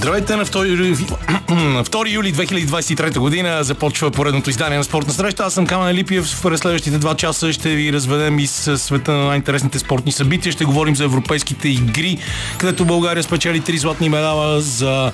[0.00, 5.44] Здравейте на 2 юли, 2 юли 2023 година започва поредното издание на спортна среща.
[5.44, 6.24] Аз съм Камен Липиев.
[6.24, 10.52] В следващите два часа ще ви разведем из света на най-интересните спортни събития.
[10.52, 12.18] Ще говорим за европейските игри,
[12.58, 15.12] където България спечели три златни медала за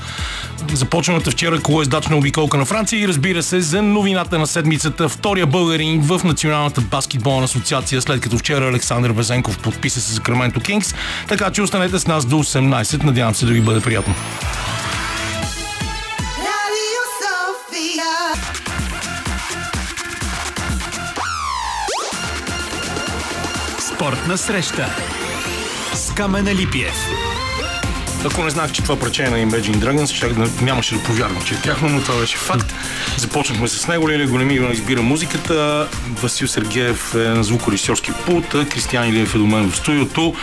[0.73, 5.09] започналата вчера колоездачна обиколка на Франция и разбира се за новината на седмицата.
[5.09, 10.61] Втория българин в Националната баскетболна асоциация, след като вчера Александър Везенков подписа се за Краменто
[10.61, 10.95] Кингс.
[11.29, 13.05] Така че останете с нас до 18.
[13.05, 14.15] Надявам се да ви бъде приятно.
[24.07, 24.87] Спортна среща
[25.95, 26.95] с Камена Липиев.
[28.25, 31.61] Ако не знах, че това пречение на Imagine Dragons, ще нямаше да повярвам, че е
[31.61, 32.75] тяхно, но това беше факт.
[33.17, 34.09] Започнахме с него.
[34.09, 35.89] Лилия Големива избира музиката.
[36.23, 38.49] Васил Сергеев е на звукорежисьорски пулт.
[38.49, 40.35] Кристиан Илиев е до мен в студиото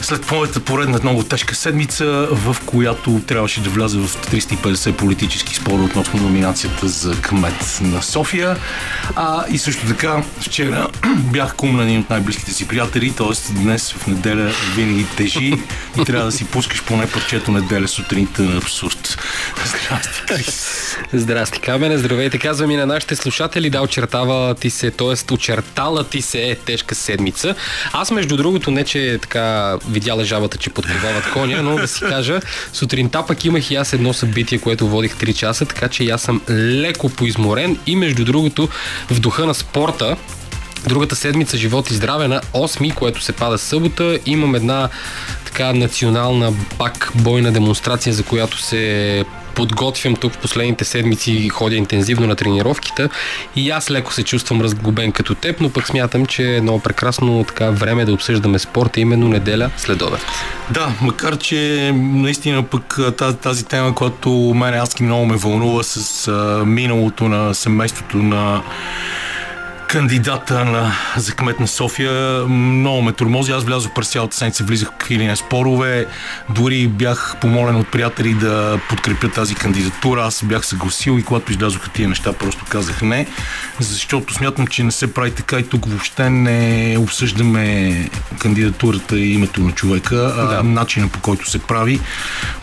[0.00, 5.82] след моята поредна много тежка седмица, в която трябваше да вляза в 350 политически спора
[5.82, 8.56] относно номинацията за кмет на София.
[9.16, 10.88] А, и също така, вчера
[11.32, 13.52] бях кум от най-близките си приятели, т.е.
[13.52, 15.54] днес в неделя винаги тежи
[16.00, 19.18] и трябва да си пускаш поне парчето неделя сутринта на абсурд.
[19.64, 20.52] Здрасти.
[21.12, 21.98] Здрасти, Камене.
[21.98, 22.38] Здравейте.
[22.38, 23.70] Казвам и на нашите слушатели.
[23.70, 25.34] Да, очертава ти се, т.е.
[25.34, 27.54] очертала ти се е тежка седмица.
[27.92, 32.40] Аз, между другото, не че така видяла жабата, че подковават коня, но да си кажа,
[32.72, 36.40] сутринта пък имах и аз едно събитие, което водих 3 часа, така че аз съм
[36.50, 38.68] леко поизморен и между другото
[39.10, 40.16] в духа на спорта,
[40.86, 44.18] Другата седмица Живот и здраве на 8, което се пада събота.
[44.26, 44.88] Имам една
[45.44, 49.24] така национална пак бойна демонстрация, за която се
[49.58, 53.08] подготвям тук в последните седмици и ходя интензивно на тренировките
[53.56, 57.44] и аз леко се чувствам разгубен като теб, но пък смятам, че е много прекрасно
[57.48, 60.20] така време да обсъждаме спорта, именно неделя след обед.
[60.70, 66.28] Да, макар че наистина пък тази, тази тема, която мен адски много ме вълнува с
[66.28, 68.62] а, миналото на семейството на
[69.88, 72.12] кандидата на, за кмет на София.
[72.48, 73.52] Много ме тормози.
[73.52, 76.06] Аз влязох през цялата седмица, влизах в или спорове.
[76.50, 80.22] Дори бях помолен от приятели да подкрепя тази кандидатура.
[80.22, 83.26] Аз бях съгласил и когато излязоха тия неща, просто казах не.
[83.80, 89.60] Защото смятам, че не се прави така и тук въобще не обсъждаме кандидатурата и името
[89.60, 90.62] на човека, а да.
[90.62, 92.00] начина по който се прави,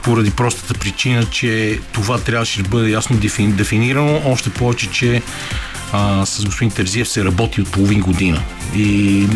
[0.03, 4.21] поради простата причина, че това трябваше да бъде ясно дефинирано.
[4.25, 5.21] Още повече, че
[5.93, 8.41] а, с господин Терзиев се работи от половин година.
[8.75, 9.27] И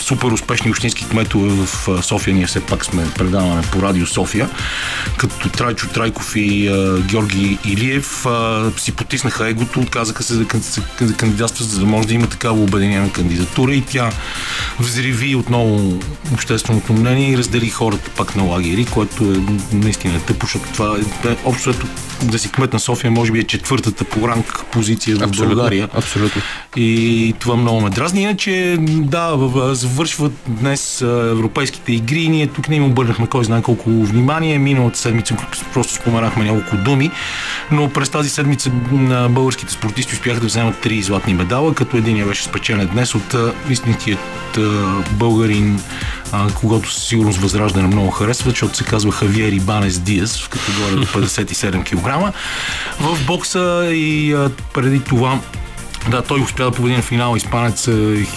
[0.00, 4.50] супер успешни общински кметове в София, ние все пак сме предаване по Радио София,
[5.16, 10.44] като Трайчо Трайков и а, Георги Илиев а, си потиснаха егото, отказаха се да,
[11.00, 14.10] да кандидатстват, за да може да има такава обединена кандидатура и тя
[14.80, 15.98] взриви отново
[16.32, 19.36] общественото мнение и раздели хората пак на лагери, което е
[19.76, 21.74] наистина тъпо, защото това е общо
[22.22, 25.54] да си кмет на София може би е четвъртата по ранг позиция в Абсолютно.
[25.54, 26.42] България Абсолютно.
[26.76, 28.22] И това много ме дразни.
[28.22, 29.36] Иначе, да,
[29.72, 32.28] завършват днес европейските игри.
[32.28, 34.58] Ние тук не им обърнахме кой знае колко внимание.
[34.58, 35.36] Миналата седмица
[35.72, 37.10] просто споменахме няколко думи,
[37.70, 42.28] но през тази седмица на българските спортисти успяха да вземат три златни медала, като един
[42.28, 43.34] беше спечелен днес от
[43.70, 44.18] истинският
[45.10, 45.80] българин,
[46.54, 51.06] когато със сигурност възраждане много харесва, защото се казва Хавиер Ибанес Диас в категория до
[51.06, 52.34] 57 кг.
[53.00, 54.36] В бокса и
[54.74, 55.40] преди това
[56.10, 57.88] да, той успя да победи на финал испанец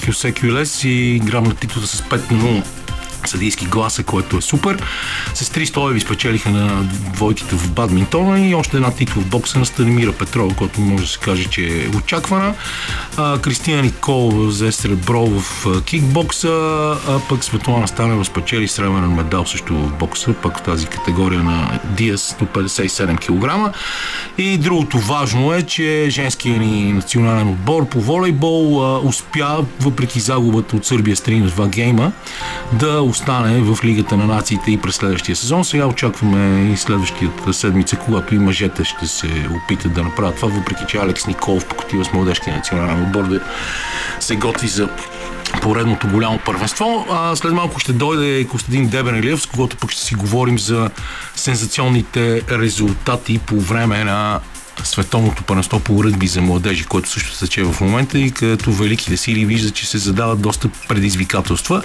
[0.06, 2.64] Хюсе Кюлес и грабна титлата с 5 0
[3.30, 4.84] съдийски гласа, което е супер.
[5.34, 6.84] С три стоеви спечелиха на
[7.14, 11.09] двойките в бадминтона и още една титла в бокса на Станимира Петрова, който може да
[11.09, 12.54] се каже, че е очаквана.
[13.18, 16.50] А, Кристина Никол взе сребро в кикбокса,
[17.08, 21.80] а пък Светлана Станева спечели сребърен медал също в бокса, пък в тази категория на
[21.84, 23.76] Диас до 57 кг.
[24.38, 30.76] И другото важно е, че женският ни национален отбор по волейбол а, успя, въпреки загубата
[30.76, 32.12] от Сърбия с 3 2 гейма,
[32.74, 35.66] да остане в Лигата на нациите и през следващия сезон.
[35.66, 40.84] Сега очакваме и следващията седмица, когато и мъжете ще се опитат да направят това, въпреки
[40.88, 43.41] че Алекс Николов покатива с младежкия национален отбор да
[44.20, 44.90] се готви за
[45.62, 47.06] поредното голямо първенство.
[47.09, 50.90] А след малко ще дойде и Костадин Дебенелиев, с когото пък ще си говорим за
[51.35, 54.40] сензационните резултати по време на
[54.84, 59.18] световното първенство по ръгби за младежи, което също се тече в момента и като великите
[59.18, 61.82] сили виждат, че се задават доста предизвикателства.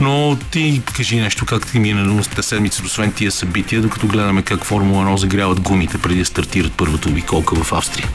[0.00, 4.64] Но ти кажи нещо, как ти мина на седмица, освен тия събития, докато гледаме как
[4.64, 8.08] Формула 1 загряват гумите преди да стартират първата обиколка в Австрия.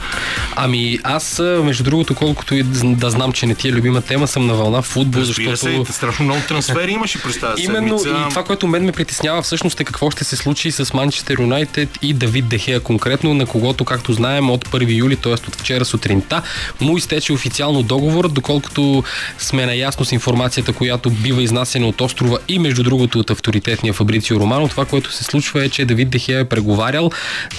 [0.56, 4.46] Ами аз, между другото, колкото и да знам, че не ти е любима тема, съм
[4.46, 5.86] на вълна футбол, Разбира защото...
[5.86, 8.24] се, страшно много трансфери имаше през тази Именно седмица.
[8.26, 11.98] и това, което мен ме притеснява всъщност е какво ще се случи с Манчестър Юнайтед
[12.02, 15.32] и Давид Дехея конкретно, на когото, както знаем, от 1 юли, т.е.
[15.32, 16.42] от вчера сутринта,
[16.80, 19.04] му изтече официално договор, доколкото
[19.38, 24.40] сме наясно с информацията, която бива изнасена от острова и между другото от авторитетния Фабрицио
[24.40, 24.68] Романо.
[24.68, 27.10] Това, което се случва е, че Давид Дехея е преговарял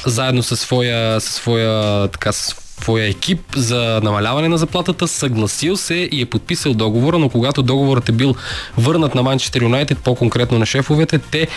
[0.06, 2.32] заедно със своя, със своя така,
[2.82, 8.10] твоя екип за намаляване на заплатата, съгласил се и е подписал договора, но когато договорът
[8.10, 8.36] е бил
[8.78, 11.48] върнат на Манчестър Юнайтед, по-конкретно на шефовете, те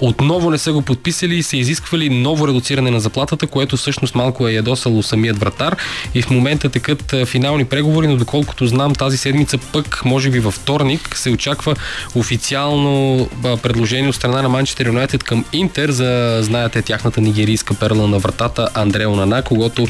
[0.00, 4.48] отново не са го подписали и са изисквали ново редуциране на заплатата, което всъщност малко
[4.48, 5.76] е ядосало самият вратар.
[6.14, 10.54] И в момента текат финални преговори, но доколкото знам тази седмица пък, може би във
[10.54, 11.76] вторник, се очаква
[12.14, 13.28] официално
[13.62, 18.68] предложение от страна на Манчестър Юнайтед към Интер за, знаете, тяхната нигерийска перла на вратата
[18.74, 19.86] Андрео Нана, когато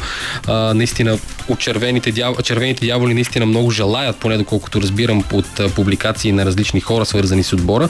[0.47, 6.31] а, наистина от червените, дяволи, червените дяволи наистина много желаят, поне доколкото разбирам от публикации
[6.31, 7.89] на различни хора, свързани с отбора.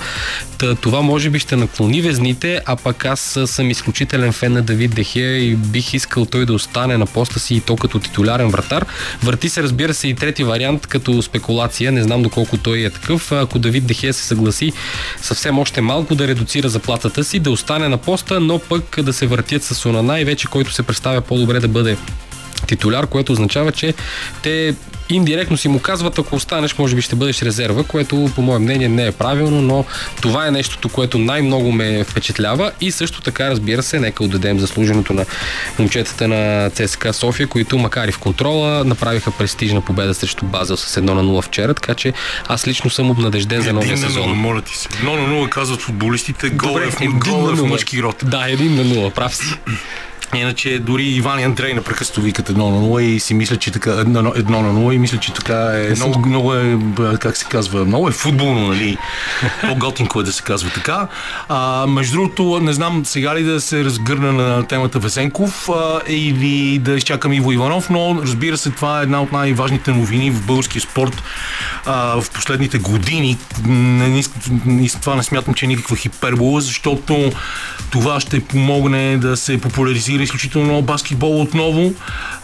[0.57, 4.95] Та, това може би ще наклони везните, а пък аз съм изключителен фен на Давид
[4.95, 8.85] Дехия и бих искал той да остане на поста си и то като титулярен вратар.
[9.23, 11.91] Върти се, разбира се, и трети вариант като спекулация.
[11.91, 13.31] Не знам доколко той е такъв.
[13.31, 14.73] Ако Давид Дехия се съгласи
[15.21, 19.27] съвсем още малко да редуцира заплатата си, да остане на поста, но пък да се
[19.27, 21.97] въртят с Онана и вече който се представя по-добре да бъде
[22.67, 23.93] титуляр, което означава, че
[24.43, 24.75] те
[25.09, 28.89] индиректно си му казват, ако останеш, може би ще бъдеш резерва, което по мое мнение
[28.89, 29.85] не е правилно, но
[30.21, 35.13] това е нещото, което най-много ме впечатлява и също така, разбира се, нека отдадем заслуженото
[35.13, 35.25] на
[35.79, 41.01] момчетата на ЦСКА София, които макар и в контрола направиха престижна победа срещу Базел с
[41.01, 42.13] 1 на 0 вчера, така че
[42.47, 44.29] аз лично съм обнадежден за новия сезон.
[44.29, 44.89] 0, моля ти се.
[44.89, 46.89] 1 на 0 казват футболистите, гол е
[47.55, 48.15] в мъжки род.
[48.23, 49.53] Да, 1 на 0, прав си.
[50.35, 53.91] Иначе дори Иван и Андрей непрекъснато викат едно на 0 и си мисля, че така
[53.91, 56.77] едно, едно на 0 и мисля, че така е много, много е,
[57.19, 58.97] как се казва, много е футболно, нали?
[59.61, 61.07] По-готинко е да се казва така.
[61.49, 66.79] А, между другото, не знам сега ли да се разгърна на темата Весенков а, или
[66.79, 70.81] да изчакам Иво Иванов, но разбира се, това е една от най-важните новини в българския
[70.81, 71.23] спорт
[71.85, 73.37] а, в последните години.
[73.65, 74.21] Не, не,
[74.65, 77.31] не, това не смятам, че е никаква хипербола, защото
[77.91, 81.93] това ще помогне да се популяризира изключително много баскетбол отново.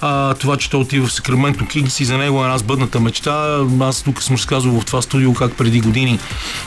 [0.01, 3.65] А, това, че той отива в Сакраменто Кингс и за него е една сбъдната мечта.
[3.81, 6.19] Аз тук съм разказвал в това студио как преди години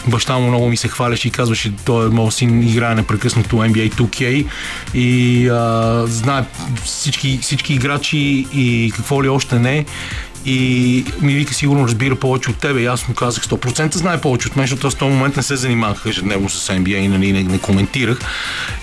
[0.06, 3.94] баща му много ми се хваляше и казваше, той е моят син играе непрекъснато NBA
[3.94, 4.46] 2K
[4.94, 6.44] и а, знае
[6.84, 9.84] всички, всички играчи и какво ли още не
[10.46, 12.81] и ми вика сигурно разбира повече от тебе.
[12.81, 15.43] И аз му казах 100% знае повече от мен, защото аз в този момент не
[15.43, 18.19] се занимавах ежедневно с NBA и нали, не, не коментирах.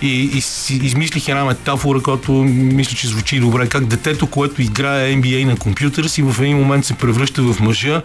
[0.01, 3.67] И, и си измислих една метафора, която мисля, че звучи добре.
[3.67, 8.01] Как детето, което играе NBA на компютъра си, в един момент се превръща в мъжа,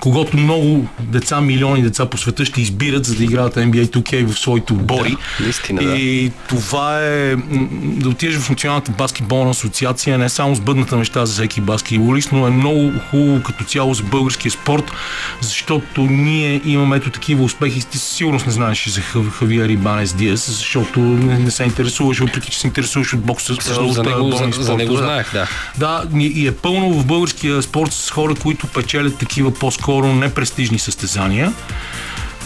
[0.00, 4.38] когато много деца, милиони деца по света ще избират, за да играят NBA 2K в
[4.38, 5.10] своите отбори.
[5.10, 6.34] Да, наистина, и да.
[6.48, 7.36] това е
[7.82, 12.46] да отидеш в Националната баскетболна асоциация, не само с бъдната неща за всеки баскетболист, но
[12.46, 14.92] е много хубаво като цяло за българския спорт,
[15.40, 17.86] защото ние имаме ето такива успехи.
[17.86, 19.00] Ти със сигурност не знаеш за
[19.30, 23.54] Хавиер Рибанес Диас, защото не, не се интересуваш, въпреки че се интересуваш от бокса.
[23.60, 25.48] Също, за, него, за, за него знаех, да.
[25.78, 30.78] Да, и е пълно в българския спорт с хора, които печелят такива по-скоро по-скоро непрестижни
[30.78, 31.52] състезания.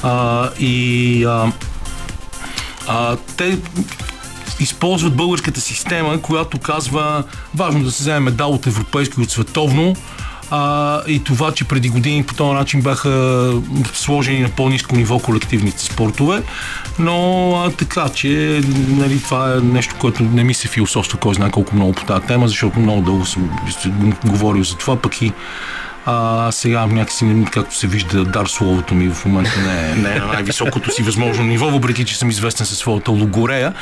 [0.02, 1.52] А, и а,
[2.88, 3.58] а, те
[4.61, 9.97] използват българската система, която казва важно да се вземе медал от европейско и от световно,
[10.50, 13.52] а, и това, че преди години по този начин бяха
[13.92, 16.42] сложени на по-низко ниво колективните спортове,
[16.99, 21.50] но а, така, че нали, това е нещо, което не ми се философства кой знае
[21.50, 23.50] колко много по тази тема, защото много дълго съм
[24.25, 25.33] говорил за това, пък и
[26.06, 30.18] а, сега някакси, както се вижда, дар словото ми в момента не е, не е
[30.18, 33.73] на най-високото си възможно ниво, въпреки че съм известен със своята логорея.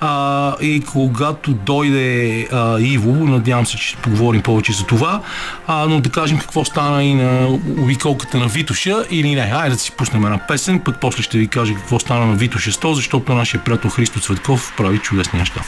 [0.00, 5.20] А, и когато дойде а, Иво, надявам се, че ще поговорим повече за това,
[5.66, 7.46] а, но да кажем какво стана и на
[7.78, 9.52] обиколката на Витоша или не.
[9.54, 12.70] Айде да си пуснем една песен, пък после ще ви кажа какво стана на Витоша
[12.70, 15.60] 100, защото нашия приятел Христо Цветков прави чудесни неща.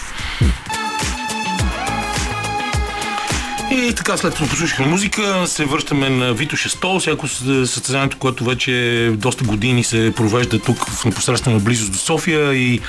[3.75, 7.29] И така, след като послушахме музика, се връщаме на Вито 600, всяко
[7.67, 12.81] състезанието, което вече доста години се провежда тук в непосредствена близост до София и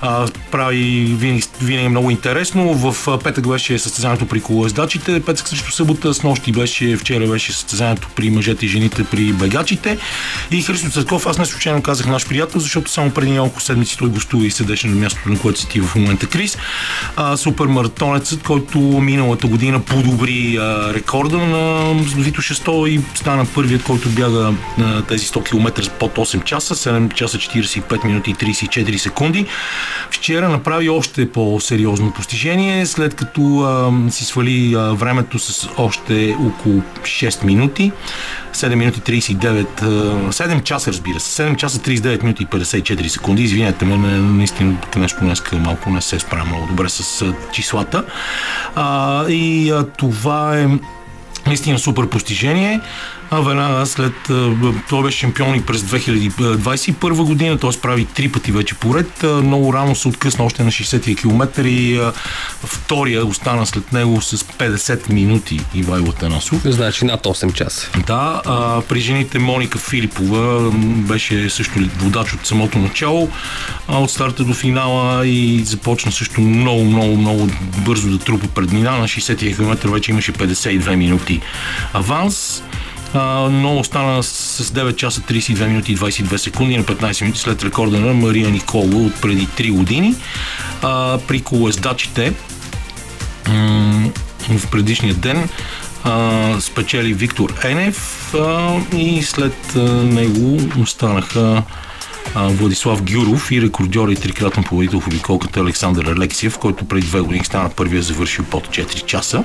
[0.00, 2.74] а, прави винаги, винаги много интересно.
[2.74, 8.08] В петък беше състезанието при колоездачите, петък също събота, с нощи беше, вчера беше състезанието
[8.16, 9.98] при мъжете и жените при бегачите.
[10.50, 14.08] И Христо Църков, аз не случайно казах наш приятел, защото само преди няколко седмици той
[14.08, 16.58] гостува и седеше на мястото, на което си ти в момента Крис.
[17.16, 20.25] А, супермаратонецът, който миналата година подобри
[20.60, 26.14] а, рекорда на Вито 600 и стана първият, който бяга на тези 100 км под
[26.14, 29.46] 8 часа, 7 часа 45 минути и 34 секунди.
[30.10, 36.82] Вчера направи още по-сериозно постижение, след като а, си свали а, времето с още около
[37.02, 37.92] 6 минути.
[38.56, 39.66] 7 минути 39,
[40.30, 43.42] 7 часа разбира се, 7 часа 39 минути и 54 секунди.
[43.42, 48.04] Извинете ме, наистина нещо днес малко не се справя много добре с числата.
[48.74, 50.68] А, и а, това е
[51.46, 52.80] наистина супер постижение
[53.30, 54.12] а веднага след...
[54.88, 57.80] Той беше шампион и през 2021 година, т.е.
[57.82, 59.22] прави три пъти вече поред.
[59.22, 62.00] Много рано се откъсна още на 60 км и
[62.64, 66.60] втория остана след него с 50 минути Ивайло Танасов.
[66.64, 67.90] Значи над 8 часа.
[68.06, 73.28] Да, а, при жените Моника Филипова беше също водач от самото начало,
[73.88, 78.90] а, от старта до финала и започна също много, много, много бързо да трупа преднина.
[78.90, 81.40] На 60 км вече имаше 52 минути
[81.92, 82.62] аванс
[83.50, 87.98] но остана с 9 часа 32 минути и 22 секунди на 15 минути след рекорда
[87.98, 90.14] на Мария Никола от преди 3 години.
[90.82, 92.32] А, при колездачите
[94.48, 95.48] в предишния ден
[96.04, 101.62] а, спечели Виктор Енев а, и след а, него останаха
[102.34, 107.44] Владислав Гюров и рекордьор и трикратен победител в обиколката Александър Алексиев, който преди две години
[107.44, 109.44] стана първия завършил под 4 часа.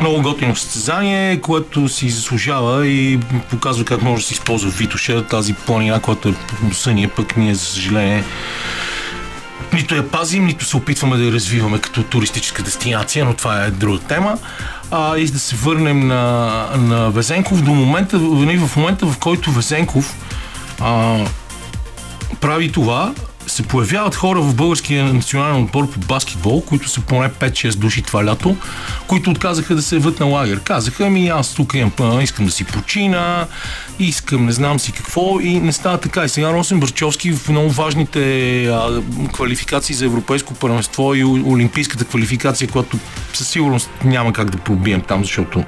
[0.00, 5.54] Много готино състезание, което си заслужава и показва как може да се използва Витоша, тази
[5.54, 6.34] планина, която е
[6.72, 8.24] съния, пък ние, за съжаление,
[9.72, 13.70] нито я пазим, нито се опитваме да я развиваме като туристическа дестинация, но това е
[13.70, 14.38] друга тема.
[14.90, 17.62] А, и да се върнем на, на Везенков.
[17.62, 20.16] До момента, в момента, в който Везенков
[20.80, 21.18] а,
[22.40, 23.14] прави това,
[23.46, 28.24] се появяват хора в българския национален отбор по баскетбол, които са поне 5-6 души това
[28.24, 28.56] лято,
[29.06, 30.60] които отказаха да се яват на лагер.
[30.60, 33.46] Казаха ми, аз тук имам, искам да си почина,
[33.98, 36.24] искам не знам си какво и не става така.
[36.24, 42.68] И сега Росен Бърчовски в много важните а, квалификации за европейско първенство и олимпийската квалификация,
[42.68, 42.98] която
[43.32, 45.64] със сигурност няма как да пробием там, защото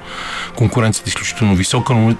[0.55, 2.15] конкуренцията е изключително висока, но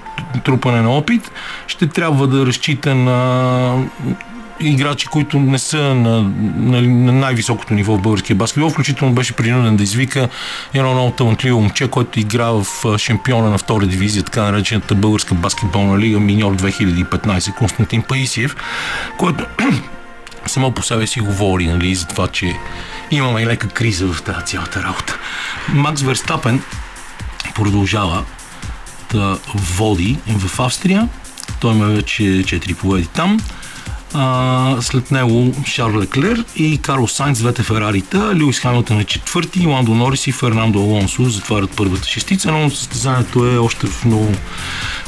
[0.46, 1.32] трупане на опит,
[1.68, 3.88] ще трябва да разчита на
[4.60, 6.22] играчи, които не са на,
[6.56, 8.70] на, на най-високото ниво в българския баскетбол.
[8.70, 10.30] Включително беше принуден да извика
[10.74, 12.66] едно много талантливо момче, който игра в
[12.98, 18.56] шампиона на втора дивизия, така наречената българска баскетболна лига Миньор 2015, Константин Паисиев,
[19.18, 19.46] който
[20.46, 22.54] само по себе си говори нали, за това, че
[23.12, 25.18] имаме и лека криза в тази цялата работа.
[25.74, 26.62] Макс Верстапен
[27.56, 28.24] продължава
[29.12, 31.10] да води в Австрия.
[31.60, 33.40] Той има вече 4 победи там.
[34.14, 39.96] А, след него Шарл Леклер и Карлос Сайнц, двете Ферарита, Луис Хамилтън е четвърти, Ландо
[39.96, 44.32] Норис и Фернандо Алонсо затварят първата шестица, но състезанието е още в много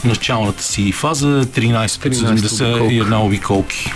[0.04, 3.92] началната си фаза, 13, 70 и една обиколки.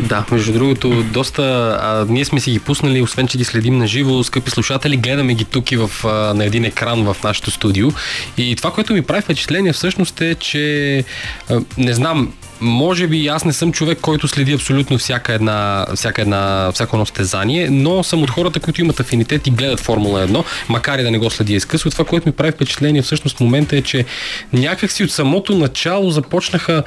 [0.00, 1.42] Да, между другото, доста.
[1.82, 5.34] А, ние сме си ги пуснали, освен че ги следим на живо, скъпи слушатели, гледаме
[5.34, 7.88] ги тук и в, а, на един екран в нашото студио.
[8.36, 11.04] И това, което ми прави впечатление всъщност е, че
[11.50, 16.22] а, не знам, може би аз не съм човек, който следи абсолютно всяка една, всяка
[16.22, 20.44] една, всяко едно стезание, но съм от хората, които имат афинитет и гледат Формула 1,
[20.68, 21.90] макар и да не го следи изкъсно.
[21.90, 24.04] Това, което ми прави впечатление всъщност в момента е, че
[24.52, 26.82] някакси от самото начало започнаха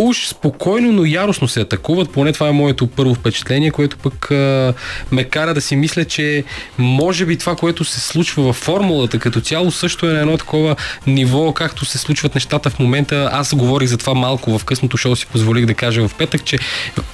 [0.00, 2.10] уж спокойно, но яростно се атакуват.
[2.10, 4.74] Поне това е моето първо впечатление, което пък а,
[5.12, 6.44] ме кара да си мисля, че
[6.78, 10.76] може би това, което се случва във формулата като цяло, също е на едно такова
[11.06, 13.30] ниво, както се случват нещата в момента.
[13.32, 16.58] Аз говорих за това малко в късното шоу, си позволих да кажа в петък, че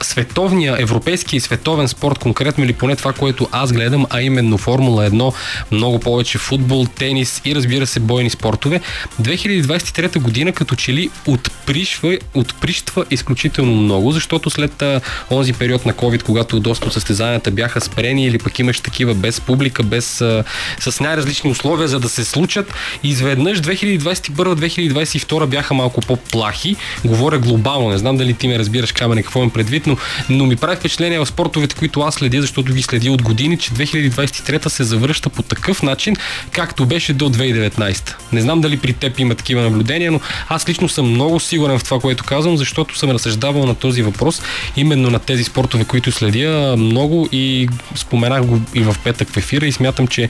[0.02, 5.11] световния, европейски и световен спорт, конкретно или поне това, което аз гледам, а именно Формула
[5.11, 5.35] 1,
[5.73, 8.81] много повече футбол, тенис и разбира се бойни спортове,
[9.23, 15.87] 2023 година като че ли отпришва, отпришва предизвикателства изключително много, защото след а, онзи период
[15.87, 20.21] на COVID, когато доста от състезанията бяха спрени или пък имаш такива без публика, без,
[20.21, 20.45] а,
[20.80, 26.76] с най-различни условия, за да се случат, изведнъж 2021-2022 бяха малко по-плахи.
[27.04, 29.97] Говоря глобално, не знам дали ти ме разбираш, Камене, какво имам предвид, но,
[30.30, 33.71] но ми прави впечатление в спортовете, които аз следя, защото ги следя от години, че
[33.71, 36.16] 2023 се завръща по такъв начин,
[36.50, 38.14] както беше до 2019.
[38.33, 41.85] Не знам дали при теб има такива наблюдения, но аз лично съм много сигурен в
[41.85, 44.43] това, което казвам, защото съм разсъждавал на този въпрос,
[44.77, 49.67] именно на тези спортове, които следя много и споменах го и в петък в ефира
[49.67, 50.29] и смятам, че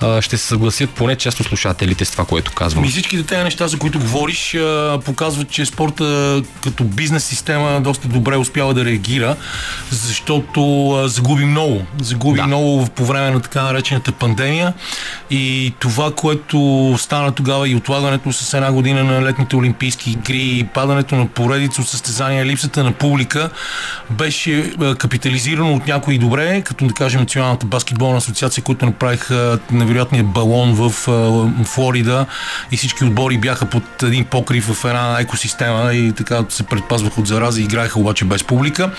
[0.00, 2.84] а, ще се съгласят поне част от слушателите с това, което казвам.
[2.84, 8.08] И всичките тези неща, за които говориш, а, показват, че спорта като бизнес система доста
[8.08, 9.36] добре успява да реагира,
[9.90, 11.82] защото а, загуби много.
[12.02, 12.46] Загуби да.
[12.46, 14.74] много по време на така наречената пандемия
[15.30, 20.64] и това, което стана тогава и отлагането с една година на летните олимпийски игри, и
[20.74, 21.28] падането на
[21.66, 23.50] поредица от състезания, липсата на публика,
[24.10, 30.74] беше капитализирано от някои добре, като да кажем Националната баскетболна асоциация, които направиха невероятния балон
[30.74, 30.90] в
[31.64, 32.26] Флорида
[32.72, 37.26] и всички отбори бяха под един покрив в една екосистема и така се предпазваха от
[37.26, 38.90] зараза и играеха обаче без публика.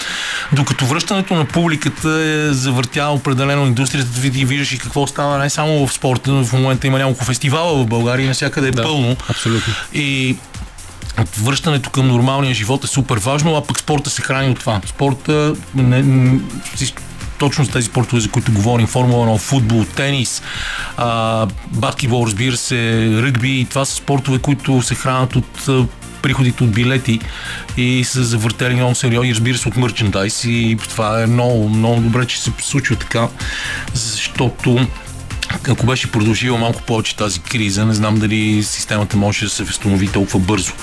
[0.51, 5.88] Докато връщането на публиката е завъртяла определено индустрията, и виждаш и какво става не само
[5.88, 9.15] в спорта, но в момента има няколко фестивала в България и навсякъде е да, пълно.
[9.29, 9.74] Абсолютно.
[9.93, 10.36] И
[11.24, 14.81] връщането към нормалния живот е супер важно, а пък спорта се храни от това.
[14.86, 16.39] Спорта не, не,
[17.39, 20.41] точно с тези спортове, за които говорим, Формула 1, футбол, тенис,
[20.97, 25.69] а, баскетбол, разбира се, ръгби, това са спортове, които се хранят от
[26.21, 27.19] приходите от билети
[27.77, 32.27] и са завъртели много сериозни, разбира се, от мерчендайз и това е много, много добре,
[32.27, 33.27] че се случва така,
[33.93, 34.88] защото
[35.69, 40.07] ако беше продължила малко повече тази криза, не знам дали системата може да се възстанови
[40.07, 40.73] толкова бързо.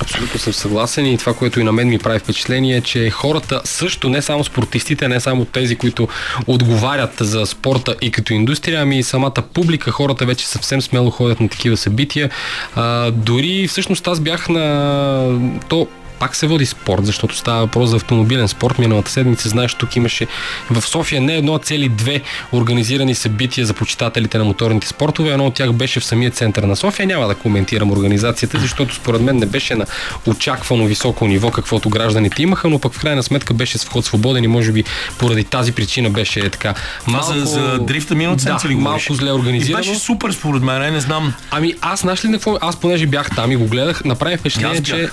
[0.00, 3.60] Абсолютно съм съгласен и това, което и на мен ми прави впечатление е, че хората
[3.64, 6.08] също, не само спортистите, не само тези, които
[6.46, 11.40] отговарят за спорта и като индустрия, ами и самата публика, хората вече съвсем смело ходят
[11.40, 12.30] на такива събития.
[12.74, 15.86] А, дори всъщност аз бях на то
[16.22, 18.78] пак се води спорт, защото става въпрос за автомобилен спорт.
[18.78, 20.26] Миналата седмица, знаеш, тук имаше
[20.70, 22.20] в София не едно, а цели две
[22.52, 25.30] организирани събития за почитателите на моторните спортове.
[25.30, 27.06] Едно от тях беше в самия център на София.
[27.06, 29.86] Няма да коментирам организацията, защото според мен не беше на
[30.26, 34.44] очаквано високо ниво, каквото гражданите имаха, но пък в крайна сметка беше с вход свободен
[34.44, 34.84] и може би
[35.18, 36.74] поради тази причина беше така.
[37.06, 37.32] Малко...
[37.32, 39.84] За, за дрифта миналата седмица да, ли малко зле организирано.
[39.84, 41.34] И беше супер според мен, не знам.
[41.50, 42.58] Ами аз знаеш ли какво?
[42.60, 45.08] Аз понеже бях там и го гледах, направих впечатление, че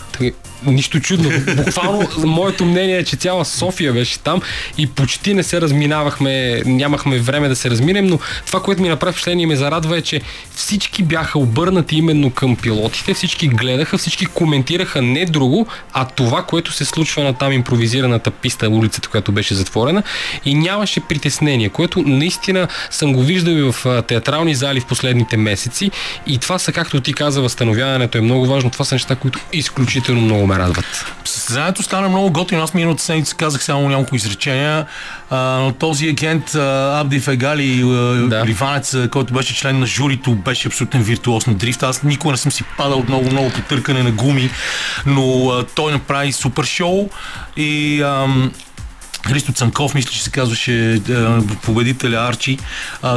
[0.66, 1.30] нищо чудно.
[1.56, 4.42] Буквално моето мнение е, че цяла София беше там
[4.78, 9.14] и почти не се разминавахме, нямахме време да се разминем, но това, което ми направи
[9.14, 10.22] впечатление и ме зарадва е, че
[10.56, 16.72] всички бяха обърнати именно към пилотите, всички гледаха, всички коментираха не друго, а това, което
[16.72, 20.04] се случва на там импровизираната писта, улицата, която беше затворена
[20.46, 25.92] и нямаше притеснение, което наистина съм го виждал и в театрални зали в последните месеци
[26.28, 28.70] и това са, както ти каза, възстановяването е много важно.
[28.70, 30.86] Това са неща, които изключително много ме радват.
[31.26, 32.64] Състезанието стана много готино.
[32.64, 34.86] Аз миналата седмица казах само няколко изречения.
[35.30, 37.82] А, този агент а, Абди Фегали,
[38.30, 38.46] да.
[38.46, 41.84] ливанец, който беше член на журито, беше абсолютен виртуоз на дрифт.
[41.84, 44.50] Аз никога не съм си падал много, много по търкане на гуми,
[45.06, 47.10] но а, той направи супер шоу
[47.58, 48.52] и ам,
[49.28, 51.00] Христо Цанков, мисля, че се казваше е,
[51.64, 52.58] победителя Арчи,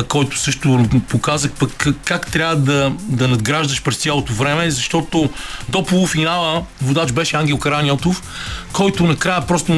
[0.09, 5.31] който също показа пък как трябва да, да надграждаш през цялото време, защото
[5.69, 8.23] до полуфинала водач беше Ангел Караниотов,
[8.73, 9.73] който накрая просто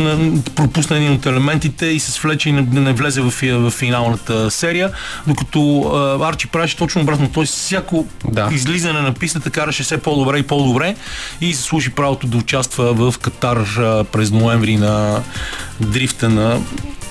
[0.55, 4.91] пропусна един от елементите и се свлече и не, не влезе в, в финалната серия,
[5.27, 5.81] докато
[6.23, 7.31] Арчи правеше точно обратно.
[7.35, 8.49] Той всяко да.
[8.53, 10.97] излизане на пистата караше все по-добре и по-добре
[11.41, 13.59] и заслужи правото да участва в Катар
[14.13, 15.23] през ноември на
[16.15, 16.61] дрифта на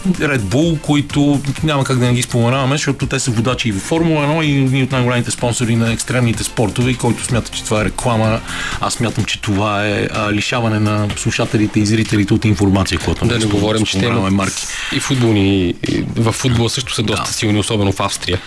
[0.08, 3.80] Red Bull, които няма как да не ги споменаваме, защото те са водачи и в
[3.80, 7.82] Формула 1 и едни от най-големите спонсори на екстремните спортове и който смята, че това
[7.82, 8.42] е реклама,
[8.82, 13.40] аз смятам, че това е а, лишаване на слушателите и зрителите от информация, която да
[13.40, 14.66] не говорим, че те марки.
[14.96, 17.34] И футболни, и в футбола също са доста да.
[17.34, 18.40] силни, особено в Австрия.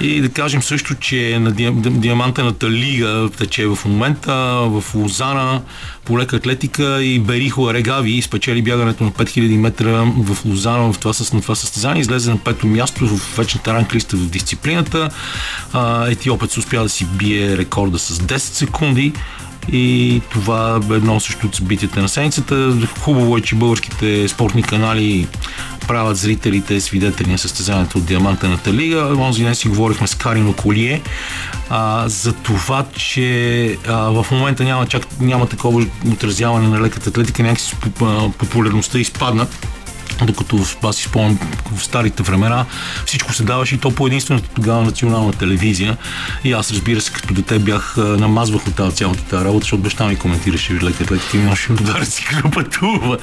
[0.00, 1.52] И да кажем също, че на
[1.90, 4.34] Диамантената лига тече в момента
[4.66, 5.62] в Лозана
[6.04, 11.12] по лека атлетика и Берихо Регави спечели бягането на 5000 метра в Лозана в това,
[11.34, 12.00] на това състезание.
[12.00, 15.10] Излезе на пето място в вечната ранглиста в дисциплината.
[16.08, 19.12] Етиопец успя да си бие рекорда с 10 секунди
[19.72, 22.78] и това е едно също от събитията на седмицата.
[23.00, 25.28] Хубаво е, че българските спортни канали
[25.88, 29.16] правят зрителите свидетели на състезанието от Диамантената лига.
[29.18, 31.02] Онзи ден си говорихме с Карино Колие
[31.70, 37.42] а, за това, че а, в момента няма, чак, няма такова отразяване на леката атлетика,
[37.42, 37.76] някакси
[38.38, 39.46] популярността изпадна
[40.22, 41.38] докато аз си спомням
[41.76, 42.66] в старите времена
[43.06, 45.96] всичко се даваше и то по единствената тогава национална телевизия
[46.44, 50.06] и аз разбира се като дете бях намазвах от тази цялата тази работа, защото баща
[50.06, 53.18] ми коментираше леката атлетика и имаше да си пътува.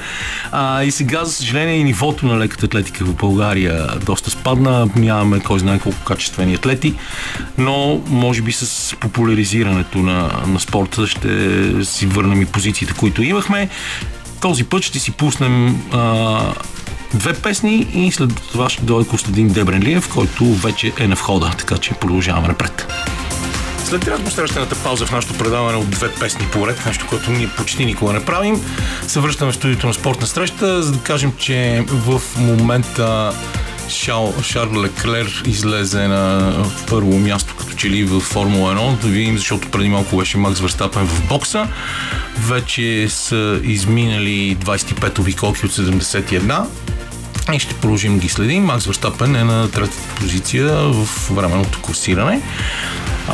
[0.52, 4.88] А, и сега, за съжаление, и нивото на леката атлетика в България доста спадна.
[4.96, 6.94] Нямаме кой знае колко качествени атлети,
[7.58, 13.68] но може би с популяризирането на, на спорта ще си върнем и позициите, които имахме.
[14.42, 16.54] Този път ще си пуснем а,
[17.14, 21.78] две песни и след това ще дойде Костадин Дебренлиев, който вече е на входа, така
[21.78, 22.92] че продължаваме напред.
[23.84, 28.12] След атмосферствената пауза в нашото предаване от две песни поред, нещо, което ние почти никога
[28.12, 28.60] не правим,
[29.06, 33.32] се връщаме в студиото на спортна среща, за да кажем, че в момента
[33.92, 36.52] Шал, Шарл Леклер излезе на
[36.88, 39.00] първо място като че ли в Формула 1.
[39.02, 41.68] Да видим, защото преди малко беше Макс Верстапен в бокса.
[42.38, 46.64] Вече са изминали 25 обиколки от 71
[47.54, 48.64] и ще продължим ги следим.
[48.64, 52.42] Макс Верстапен е на третата позиция в временното курсиране.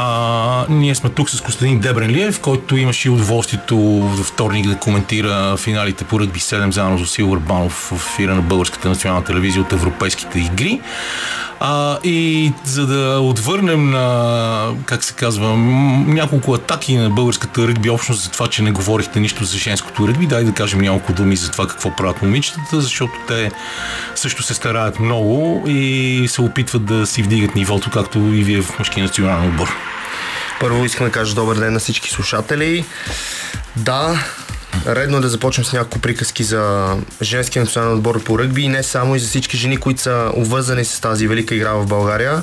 [0.00, 6.04] А, ние сме тук с Костадин Дебренлиев, който имаше удоволствието във вторник да коментира финалите
[6.04, 10.38] по ръгби 7 заедно с Силвър Банов в ефира на Българската национална телевизия от Европейските
[10.38, 10.80] игри.
[11.60, 15.56] А, и за да отвърнем на, как се казва,
[16.06, 20.26] няколко атаки на българската ръгби общност за това, че не говорихте нищо за женското ръгби,
[20.26, 23.50] дай да кажем няколко думи за това какво правят момичетата, защото те
[24.14, 28.78] също се стараят много и се опитват да си вдигат нивото, както и вие в
[28.78, 29.74] мъжки национален отбор.
[30.60, 32.84] Първо искам да кажа добър ден на всички слушатели.
[33.76, 34.24] Да,
[34.86, 38.82] Редно е да започнем с няколко приказки за женския национален отбор по ръгби и не
[38.82, 42.42] само и за всички жени, които са обвързани с тази велика игра в България.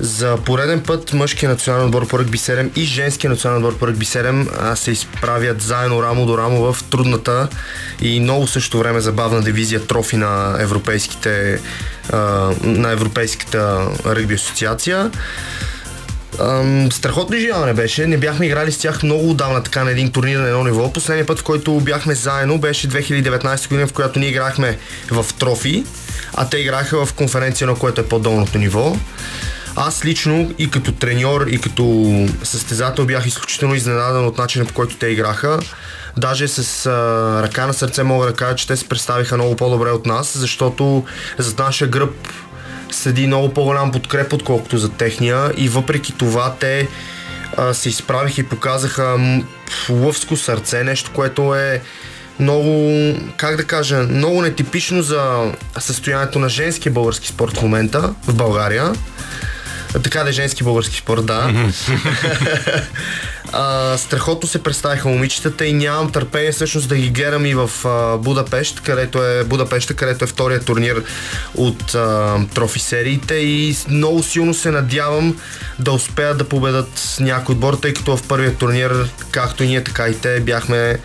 [0.00, 4.04] За пореден път мъжкия национален отбор по ръгби 7 и женския национален отбор по ръгби
[4.04, 7.48] 7 се изправят заедно рамо до рамо в трудната
[8.00, 11.60] и много също време забавна дивизия трофи на европейските
[12.62, 15.10] на Европейската ръгби асоциация.
[16.40, 18.06] Ам, страхотно изживяване беше.
[18.06, 20.92] Не бяхме играли с тях много отдавна така на един турнир на едно ниво.
[20.92, 24.78] Последният път, в който бяхме заедно, беше 2019 година, в която ние играхме
[25.10, 25.84] в трофи,
[26.34, 28.96] а те играха в конференция, на което е по-долното ниво.
[29.76, 34.96] Аз лично и като треньор, и като състезател бях изключително изненадан от начина по който
[34.96, 35.58] те играха.
[36.16, 39.90] Даже с а, ръка на сърце мога да кажа, че те се представиха много по-добре
[39.90, 41.04] от нас, защото
[41.38, 42.14] зад нашия гръб
[42.90, 46.88] седи много по-голям подкреп, отколкото за техния и въпреки това те
[47.56, 49.18] а, се изправиха и показаха
[49.90, 51.82] лъвско сърце, нещо, което е
[52.40, 52.92] много,
[53.36, 58.92] как да кажа, много нетипично за състоянието на женския български спорт в момента в България.
[60.02, 61.52] Така да е женски български спорт, да.
[63.52, 68.18] а, страхотно се представиха момичетата и нямам търпение всъщност да ги гледам и в а,
[68.18, 71.02] Будапешт, където е Будапешта, където е втория турнир
[71.54, 75.36] от а, трофи сериите и много силно се надявам
[75.78, 80.08] да успеят да победат някой отбор, тъй като в първия турнир, както и ние, така
[80.08, 80.98] и те бяхме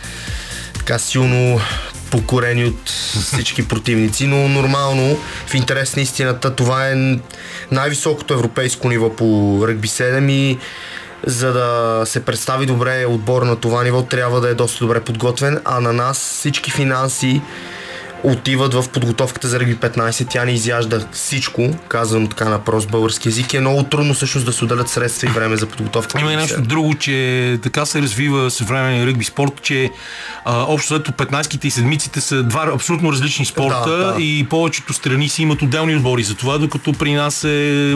[0.73, 1.61] така силно
[2.11, 7.19] покорени от всички противници, но нормално в интерес на истината това е
[7.71, 10.57] най-високото европейско ниво по ръгби 7 и
[11.25, 15.61] за да се представи добре отбор на това ниво трябва да е доста добре подготвен,
[15.65, 17.41] а на нас всички финанси
[18.23, 20.27] отиват в подготовката за ръгби 15.
[20.29, 23.53] Тя не изяжда всичко, казано така на прост български язик.
[23.53, 26.19] Е много трудно всъщност да се отделят средства и време за подготовка.
[26.19, 29.89] Има и нещо друго, че така се развива съвременния ръгби спорт, че
[30.45, 34.21] а, общо след 15-ките и седмиците са два абсолютно различни спорта да, да.
[34.21, 37.93] и повечето страни си имат отделни отбори за това, докато при нас е...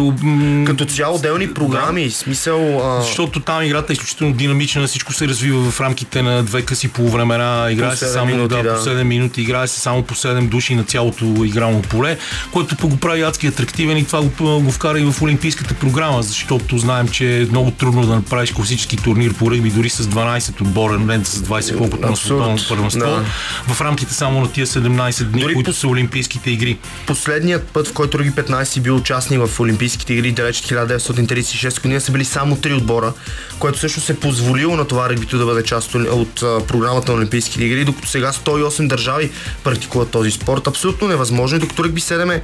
[0.66, 2.12] Като цяло отделни програми, да.
[2.12, 2.82] смисъл...
[2.84, 3.02] А...
[3.02, 7.68] Защото там играта е изключително динамична, всичко се развива в рамките на две къси времена,
[7.72, 8.76] играе се само минути, да, да.
[8.76, 12.18] по 7 минути, играе се само по 7 души на цялото игрално поле,
[12.52, 16.24] което по го прави адски атрактивен и това го, го вкара и в Олимпийската програма,
[16.24, 20.62] защото знаем, че е много трудно да направиш класически турнир по ръгби дори с 12
[20.62, 23.26] отбора, не с 20 колкото на световното първенство, да.
[23.74, 25.78] в рамките само на тия 17 дни, дори които по...
[25.78, 26.78] са Олимпийските игри.
[27.08, 32.12] Последният път, в който Ръгби 15 бил участник в Олимпийските игри, далеч 1936 година, са
[32.12, 33.14] били само три отбора,
[33.60, 37.64] което също се позволило на това ръгбито да бъде част от, от програмата на Олимпийските
[37.64, 39.32] игри, докато сега 108 държави
[39.64, 40.68] практикуват този спорт.
[40.68, 41.60] Абсолютно невъзможно.
[41.60, 42.42] Докато ръгби 7 е,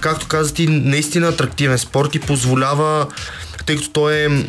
[0.00, 3.06] както каза ти, наистина атрактивен спорт и позволява
[3.68, 4.42] тъй като той е, м-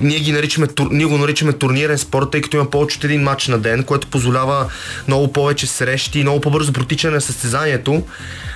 [0.00, 3.22] ние, ги наричаме, тур- ние го наричаме турнирен спорт, тъй като има повече от един
[3.22, 4.66] матч на ден, което позволява
[5.08, 8.02] много повече срещи, много по-бързо протичане на състезанието,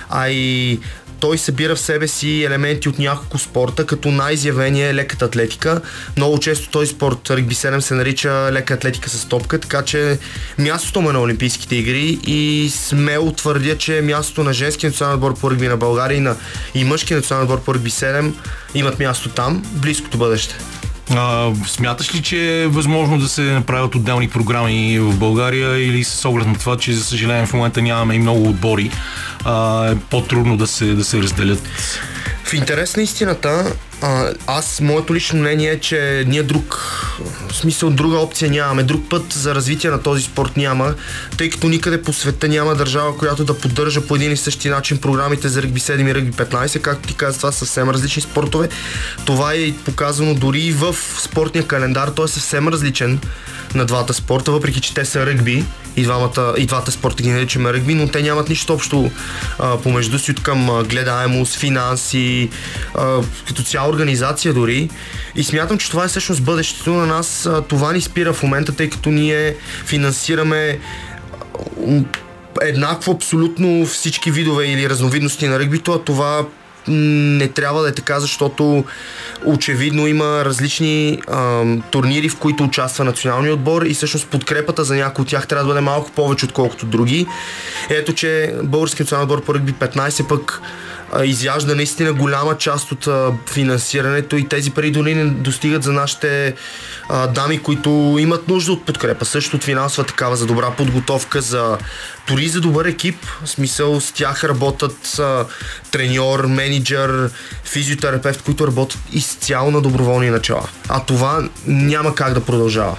[0.09, 0.79] а и
[1.21, 5.81] той събира в себе си елементи от няколко спорта, като най-изявения е леката атлетика.
[6.17, 10.19] Много често този спорт, регби 7, се нарича лека атлетика с топка, така че
[10.57, 15.39] мястото му е на Олимпийските игри и смело твърдя, че мястото на женския национален отбор
[15.39, 16.35] по регби на България и, на,
[16.75, 18.33] и мъжкия национален отбор по регби 7
[18.75, 20.55] имат място там, близкото бъдеще.
[21.15, 26.29] А, смяташ ли, че е възможно да се направят отделни програми в България или с
[26.29, 28.91] оглед на това, че за съжаление в момента нямаме и много отбори,
[29.43, 31.69] а, е по-трудно да се, да се разделят?
[32.43, 33.73] В интерес на истината,
[34.47, 36.79] аз, моето лично мнение е, че ние друг,
[37.49, 40.93] в смисъл друга опция нямаме, друг път за развитие на този спорт няма,
[41.37, 44.97] тъй като никъде по света няма държава, която да поддържа по един и същи начин
[44.97, 48.69] програмите за ръгби 7 и ръгби 15, както ти каза, това са съвсем различни спортове.
[49.25, 53.19] Това е показано дори и в спортния календар, той е съвсем различен
[53.75, 57.73] на двата спорта, въпреки че те са ръгби и, двамата, и двата спорта ги наричаме
[57.73, 59.11] ръгби, но те нямат нищо общо
[59.59, 62.49] а, помежду си от към а, гледаемост, финанси,
[62.95, 64.89] а, като цяло организация дори.
[65.35, 67.45] И смятам, че това е всъщност бъдещето на нас.
[67.45, 69.55] А, това ни спира в момента, тъй като ние
[69.85, 70.79] финансираме
[72.61, 76.45] еднакво абсолютно всички видове или разновидности на ръгбито, а това
[76.87, 78.83] не трябва да е така, защото
[79.45, 85.21] очевидно има различни а, турнири, в които участва националния отбор и всъщност подкрепата за някои
[85.23, 87.27] от тях трябва да бъде малко повече, отколкото други.
[87.89, 90.61] Ето, че Българският национален отбор по ръгби 15 пък
[91.23, 96.53] изяжда наистина голяма част от а, финансирането и тези пари дори не достигат за нашите
[97.09, 99.25] а, дами, които имат нужда от подкрепа.
[99.25, 101.77] Също от финансова такава за добра подготовка, за
[102.27, 103.25] дори за добър екип.
[103.43, 105.45] В смисъл с тях работят а,
[105.91, 107.29] треньор, менеджер,
[107.63, 110.69] физиотерапевт, които работят изцяло на доброволни начала.
[110.89, 112.97] А това няма как да продължава.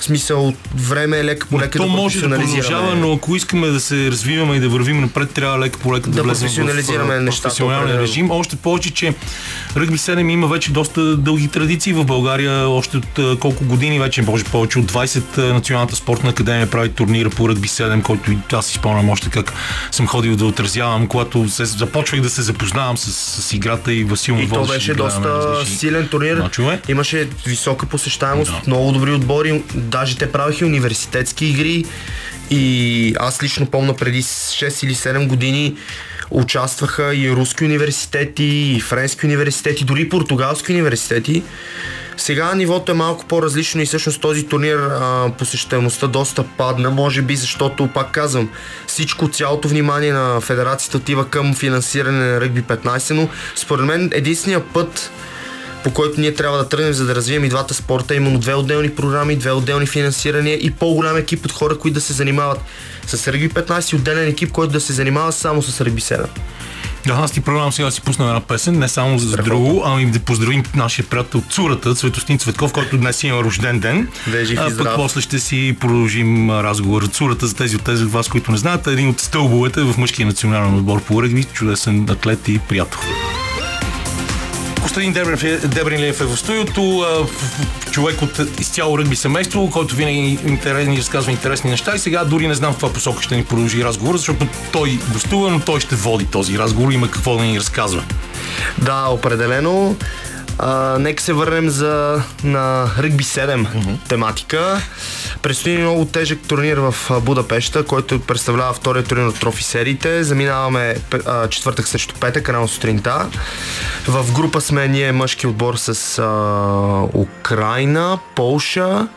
[0.00, 3.66] В смисъл, време е лека по лека То да може да продължава, но ако искаме
[3.66, 7.18] да се развиваме и да вървим напред, трябва лека по лека да, Да влезем професионализираме
[7.18, 8.30] в, нещата, професионален режим.
[8.30, 9.14] Още повече, че
[9.76, 12.68] ръгби 7 има вече доста дълги традиции в България.
[12.68, 17.30] Още от колко години вече, може повече от 20 а, Националната спортна академия прави турнира
[17.30, 19.52] по ръгби 7, който и аз си спомням още как
[19.90, 24.36] съм ходил да отразявам, когато се, започвах да се запознавам с, с играта и Васил
[24.40, 26.36] И то водеше беше доста различни силен турнир.
[26.36, 26.80] мачове.
[26.88, 28.60] Имаше висока посещаемост, Да.
[28.66, 29.62] много добри отбори.
[29.88, 31.84] Даже те правиха университетски игри.
[32.50, 35.76] И аз лично помня преди 6 или 7 години
[36.30, 41.42] участваха и руски университети, и френски университети, дори и португалски университети.
[42.16, 47.36] Сега нивото е малко по-различно и всъщност този турнир а, посещаемостта доста падна, може би
[47.36, 48.50] защото, пак казвам,
[48.86, 54.64] всичко, цялото внимание на федерацията отива към финансиране на ръгби 15, но според мен единствения
[54.72, 55.10] път
[55.88, 58.14] по който ние трябва да тръгнем, за да развием и двата спорта.
[58.14, 62.12] Именно две отделни програми, две отделни финансирания и по-голям екип от хора, които да се
[62.12, 62.60] занимават
[63.06, 66.26] с ръгби 15 и отделен екип, който да се занимава само с ръгби 7.
[67.06, 70.06] Да, аз ти предлагам сега да си пуснем една песен, не само за друго, ами
[70.06, 74.08] да поздравим нашия приятел Цурата, Цветостин Цветков, който днес има рожден ден.
[74.26, 77.06] Да е жив и а, пък после ще си продължим разговор.
[77.06, 79.98] Цурата, за тези от тези от вас, които не знаят, е един от стълбовете в
[79.98, 83.00] мъжкия национален отбор по ръгби, чудесен атлет и приятел.
[84.82, 87.06] Костадин Дебринлиев, Дебринлиев е в студиото,
[87.90, 90.38] човек от изцяло ръгби семейство, който винаги
[90.86, 93.84] ни разказва интересни неща и сега дори не знам в каква посока ще ни продължи
[93.84, 98.04] разговор, защото той гостува, но той ще води този разговор, има какво да ни разказва.
[98.78, 99.96] Да, определено.
[100.58, 103.66] А, нека се върнем за, на ръгби 7
[104.08, 104.80] тематика.
[105.42, 110.24] Предстои много тежък турнир в Будапешта, който представлява втория турнир от трофи сериите.
[110.24, 113.26] Заминаваме а, четвъртък срещу петък, рано сутринта.
[114.08, 119.08] В група сме ние мъжки отбор с а, Украина, Полша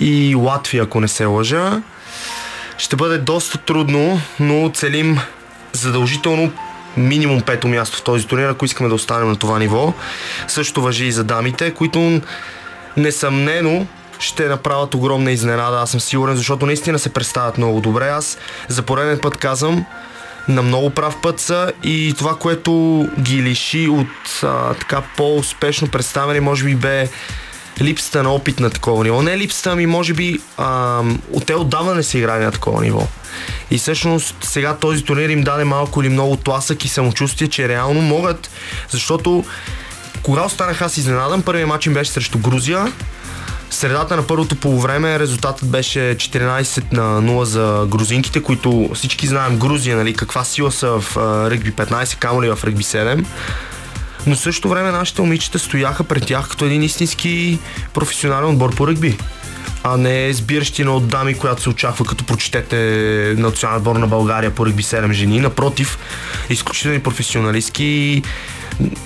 [0.00, 1.82] и Латвия, ако не се лъжа.
[2.78, 5.18] Ще бъде доста трудно, но целим
[5.72, 6.52] задължително
[6.96, 9.92] минимум пето място в този турнир, ако искаме да останем на това ниво.
[10.48, 12.20] Също въжи и за дамите, които
[12.96, 13.86] несъмнено
[14.18, 18.08] ще направят огромна изненада, аз съм сигурен, защото наистина се представят много добре.
[18.08, 19.84] Аз за пореден път казвам,
[20.48, 26.40] на много прав път са и това, което ги лиши от а, така по-успешно представяне,
[26.40, 27.08] може би бе
[27.80, 29.22] липсата на опит на такова ниво.
[29.22, 31.02] Не липсата, ами може би а,
[31.46, 33.06] те отдавна не са играли на такова ниво.
[33.70, 38.00] И всъщност сега този турнир им даде малко или много тласък и самочувствие, че реално
[38.00, 38.50] могат,
[38.90, 39.44] защото
[40.22, 42.92] кога останах аз изненадан, първият матч им беше срещу Грузия,
[43.70, 49.96] средата на първото полувреме резултатът беше 14 на 0 за грузинките, които всички знаем Грузия,
[49.96, 53.24] нали, каква сила са в а, ръгби 15, камо ли в ръгби 7.
[54.26, 57.58] но в същото време нашите момичета стояха пред тях като един истински
[57.94, 59.18] професионален отбор по ръгби
[59.82, 62.76] а не сбиращина от дами, която се очаква като прочетете
[63.38, 65.40] национален отбор на България по ръгби 7 жени.
[65.40, 65.98] Напротив,
[66.50, 68.22] изключителни професионалистки и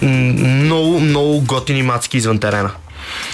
[0.03, 2.71] много, много готини мацки извън терена.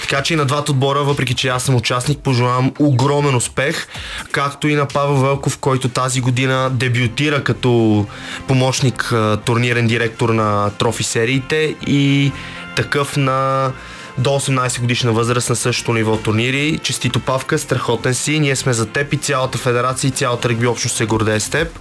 [0.01, 3.87] Така че и на двата отбора, въпреки че аз съм участник, пожелавам огромен успех,
[4.31, 8.05] както и на Павел Велков, който тази година дебютира като
[8.47, 9.13] помощник
[9.45, 12.31] турнирен директор на трофи сериите и
[12.75, 13.71] такъв на
[14.17, 16.79] до 18 годишна възраст на същото ниво турнири.
[16.83, 20.95] Честито Павка, страхотен си, ние сме за теб и цялата федерация и цялата регби общност
[20.95, 21.79] се гордее с теб.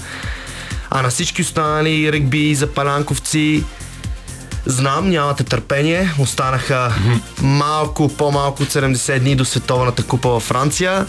[0.90, 3.64] А на всички останали регби запалянковци,
[4.66, 6.10] Знам, нямате търпение.
[6.18, 6.94] Останаха
[7.42, 11.06] малко, по-малко от 70 дни до Световната купа във Франция.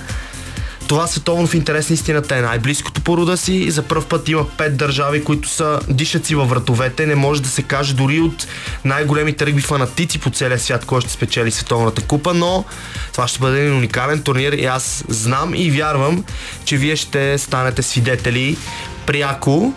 [0.87, 3.71] Това световно в интерес на истината е най-близкото по рода си.
[3.71, 7.05] За първ път има пет държави, които са дишат си във вратовете.
[7.05, 8.47] Не може да се каже дори от
[8.85, 12.65] най-големите ръгби фанатици по целия свят, кой ще спечели световната купа, но
[13.11, 16.23] това ще бъде един уникален турнир и аз знам и вярвам,
[16.65, 18.57] че вие ще станете свидетели
[19.05, 19.73] пряко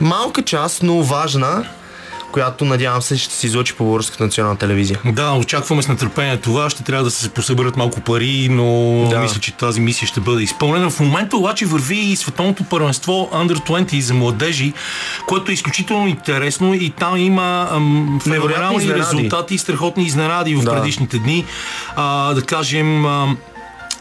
[0.00, 1.64] малка част, но важна
[2.38, 5.00] която надявам се ще се излучи по българската национална телевизия.
[5.04, 6.70] Да, очакваме с нетърпение това.
[6.70, 9.18] Ще трябва да се посъберат малко пари, но да.
[9.18, 10.90] мисля, че тази мисия ще бъде изпълнена.
[10.90, 14.72] В момента обаче върви и световното първенство Under 20 за младежи,
[15.26, 17.68] което е изключително интересно и там има
[18.22, 20.74] феноменални резултати и страхотни изненади в да.
[20.74, 21.44] предишните дни.
[21.96, 23.04] А, да кажем,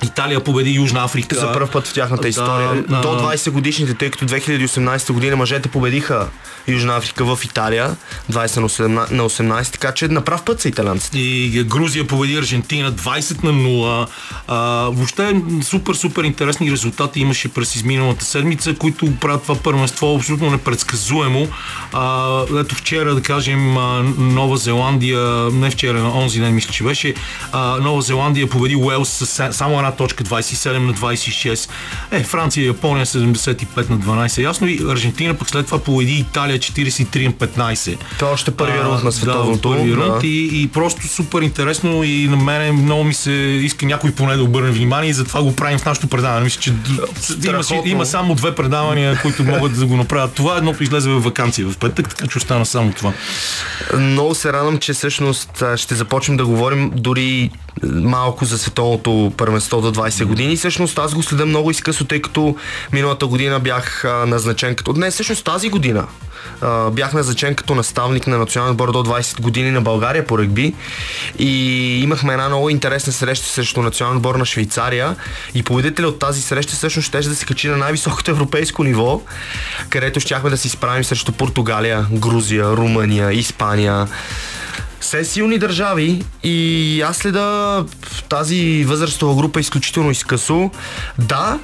[0.03, 1.35] Италия победи Южна Африка.
[1.39, 2.83] За първ път в тяхната история.
[2.89, 6.27] Да, До 20 годишните, тъй като 2018 година мъжете победиха
[6.67, 7.95] Южна Африка в Италия,
[8.31, 11.19] 20 на 18, така че на прав път са италянците.
[11.19, 14.07] И Грузия победи Аржентина 20 на 0.
[14.47, 14.57] А,
[14.93, 21.47] въобще супер, супер интересни резултати имаше през изминалата седмица, които правят това първенство абсолютно непредсказуемо.
[21.93, 23.73] А, ето вчера, да кажем,
[24.17, 25.19] Нова Зеландия,
[25.51, 27.13] не вчера, онзи ден мисля, че беше,
[27.51, 31.69] а, Нова Зеландия победи Уелс с само една точка 27 на 26.
[32.11, 34.41] Е, Франция и Япония 75 на 12.
[34.41, 37.97] Ясно и Аржентина пък след това победи Италия 43 на 15.
[38.19, 39.69] Това е още първи рунд на световното.
[39.69, 40.27] Да, първи рунд да.
[40.27, 44.43] и, и, просто супер интересно и на мен много ми се иска някой поне да
[44.43, 46.43] обърне внимание и затова го правим в нашото предаване.
[46.43, 46.73] Мисля, че
[47.45, 50.33] има, има само две предавания, които могат да го направят.
[50.33, 53.13] Това едното излезе в вакансия в петък, така че остана само това.
[53.97, 57.51] Много се радвам, че всъщност ще започнем да говорим дори
[57.83, 60.57] малко за световното първенство до 20 години.
[60.57, 62.55] Всъщност аз го следя много изкъсо, тъй като
[62.93, 64.93] миналата година бях назначен като...
[64.93, 66.07] Не, всъщност тази година
[66.91, 70.73] бях назначен като наставник на национален отбор до 20 години на България по регби.
[71.39, 71.53] И
[72.03, 75.15] имахме една много интересна среща срещу национален отбор на Швейцария.
[75.53, 79.21] И победителя от тази среща всъщност ще да се качи на най-високото европейско ниво,
[79.89, 84.07] където щяхме да се изправим срещу Португалия, Грузия, Румъния, Испания
[85.07, 87.83] все силни държави и аз следа
[88.29, 90.71] тази възрастова група изключително изкъсо.
[91.19, 91.59] Да,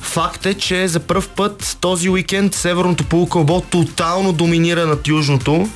[0.00, 5.68] Факт е, че за първ път този уикенд северното полукълбо тотално доминира над южното.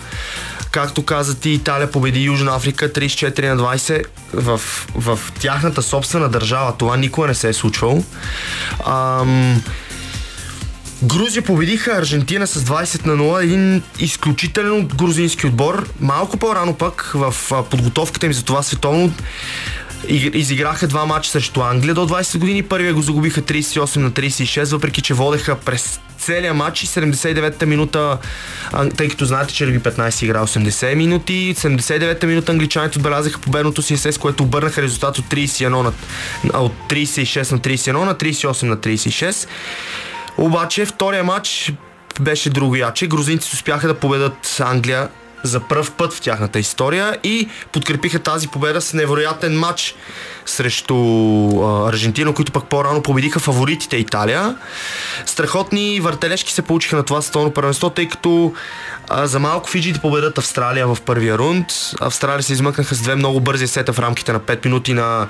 [0.71, 4.61] Както каза ти, Италия победи Южна Африка 34 на 20 в,
[4.95, 6.75] в тяхната собствена държава.
[6.79, 8.03] Това никога не се е случвало.
[8.87, 9.63] Ам,
[11.03, 15.89] Грузия победиха Аржентина с 20 на 0, един изключителен грузински отбор.
[16.01, 17.35] Малко по-рано пък в
[17.71, 19.13] подготовката им за това световно
[20.09, 22.63] изиграха два мача срещу Англия до 20 години.
[22.63, 28.19] Първия го загубиха 38 на 36, въпреки че водеха през целия матч и 79-та минута,
[28.97, 33.97] тъй като знаете, че Регби 15 игра 80 минути, 79-та минута англичаните отбелязаха победното си
[33.97, 35.93] с което обърнаха резултат от 31 на,
[36.61, 39.49] от 36 на 31 на 38 на 36.
[40.39, 41.73] Обаче втория матч
[42.21, 43.07] беше другояче.
[43.07, 45.09] Грузинците успяха да победат Англия
[45.45, 49.95] за първ път в тяхната история и подкрепиха тази победа с невероятен матч
[50.47, 50.97] срещу
[51.87, 54.57] Аржентина, които пък по-рано победиха фаворитите Италия.
[55.27, 58.53] Страхотни въртележки се получиха на това световно първенство, тъй като
[59.09, 61.67] а, за малко Фиджите победат Австралия в първия рунд.
[62.01, 65.27] Австралия се измъкнаха с две много бързи сета в рамките на 5 минути на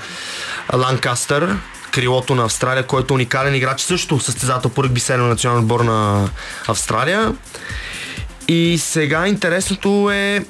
[0.77, 1.57] Ланкастър,
[1.91, 6.29] крилото на Австралия, който е уникален играч, също състезател по ръгби 7 национален отбор на
[6.69, 7.35] Австралия.
[8.49, 10.45] И сега интересното е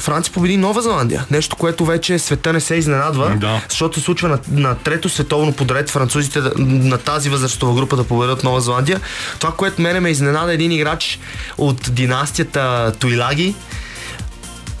[0.00, 1.26] Франция победи Нова Зеландия.
[1.30, 3.62] Нещо, което вече света не се изненадва, да.
[3.68, 8.44] защото се случва на, на трето световно подред французите на тази възрастова група да победят
[8.44, 9.00] Нова Зеландия.
[9.38, 11.18] Това, което мене ме изненада, е един играч
[11.58, 13.54] от династията Туилаги,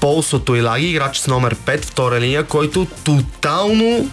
[0.00, 4.10] Полсо Туилаги, играч с номер 5, втора линия, който тотално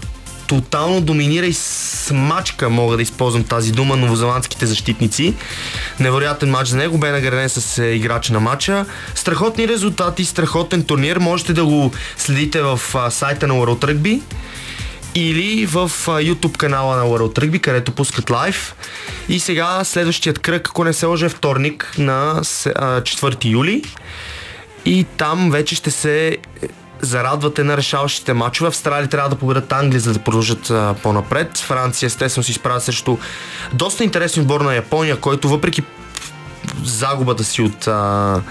[0.47, 5.33] тотално доминира и смачка, мога да използвам тази дума, новозеландските защитници.
[5.99, 8.85] Невероятен матч за него, бе награден с е, играч на матча.
[9.15, 12.79] Страхотни резултати, страхотен турнир, можете да го следите в
[13.09, 14.21] сайта на World Rugby
[15.15, 18.75] или в YouTube канала на World Rugby, където пускат лайв.
[19.29, 23.83] И сега следващият кръг, ако не се лъжа, е вторник на се- а, 4 юли.
[24.85, 26.37] И там вече ще се
[27.03, 28.67] зарадвате на решаващите матчове.
[28.67, 31.57] Австралия трябва да победат Англия, за да продължат а, по-напред.
[31.57, 33.17] Франция естествено се изправя срещу
[33.73, 35.83] доста интересен отбор на Япония, който въпреки
[36.83, 38.41] загубата си от, а,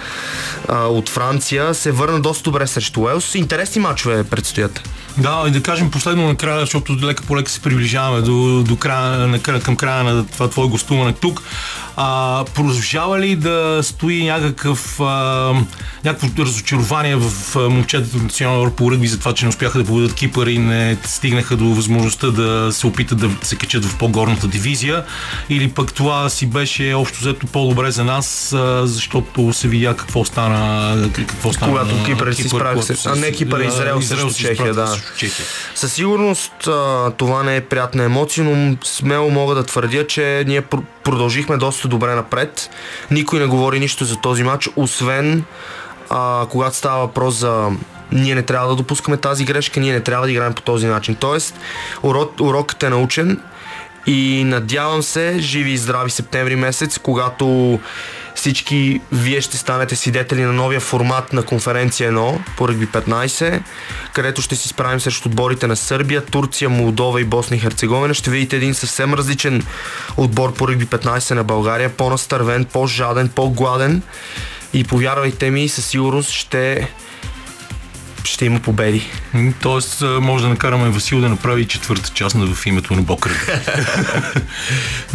[0.69, 3.35] а, от Франция се върна доста добре срещу Уелс.
[3.35, 4.89] Интересни матчове предстоят.
[5.19, 9.27] Да, и да кажем последно накрая, защото лека по лека се приближаваме до, до края,
[9.29, 11.43] на, към края на това твое гостуване тук.
[11.97, 15.05] А, продължава ли да стои някакъв, а,
[16.05, 19.85] някакво разочарование в момчетата от националния отбор по ръгби за това, че не успяха да
[19.85, 24.49] победят Кипър и не стигнаха до възможността да се опитат да се качат в по-горната
[24.49, 25.05] дивизия?
[25.49, 30.25] Или пък това си беше общо взето по-добре за нас, а, защото се видя какво
[30.25, 34.03] стана, какво стана Когато на Кипър се изправи когато с- а не Кипър, да, Израел
[34.03, 34.97] срещу се Чехия, да.
[35.19, 35.47] Чехия.
[35.75, 40.63] Със сигурност а, това не е приятна емоция, но смело мога да твърдя, че ние
[40.63, 42.71] пр- продължихме доста добре напред.
[43.11, 45.45] Никой не говори нищо за този матч, освен
[46.11, 47.71] а, когато става въпрос за
[48.13, 51.15] ние не трябва да допускаме тази грешка, ние не трябва да играем по този начин.
[51.15, 51.55] Тоест,
[52.03, 53.41] урок, урокът е научен
[54.07, 57.79] и надявам се, живи и здрави септември месец, когато
[58.43, 63.63] всички вие ще станете свидетели на новия формат на конференция 1 по ръгби 15,
[64.13, 68.15] където ще си справим срещу отборите на Сърбия, Турция, Молдова и Босна и Херцеговина.
[68.15, 69.63] Ще видите един съвсем различен
[70.17, 74.03] отбор по ръгби 15 на България, по-настървен, по-жаден, по-гладен
[74.73, 76.89] и повярвайте ми, със сигурност ще
[78.25, 79.11] ще има победи.
[79.63, 83.31] Тоест, може да накараме Васил да направи четвърта част на в името на Ръгби.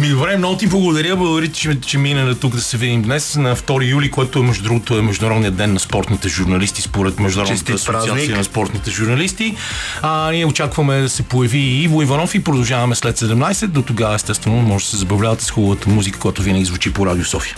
[0.00, 1.16] Ми, добре, много ти благодаря.
[1.16, 4.42] Благодаря, че, че мина на тук да се видим днес на 2 юли, който е
[4.42, 8.36] между другото е Международният ден на спортните журналисти, според Международната Честит асоциация празник.
[8.36, 9.56] на спортните журналисти.
[10.02, 13.66] А, ние очакваме да се появи и Иво Иванов и продължаваме след 17.
[13.66, 17.24] До тогава, естествено, може да се забавлявате с хубавата музика, която винаги звучи по Радио
[17.24, 17.56] София.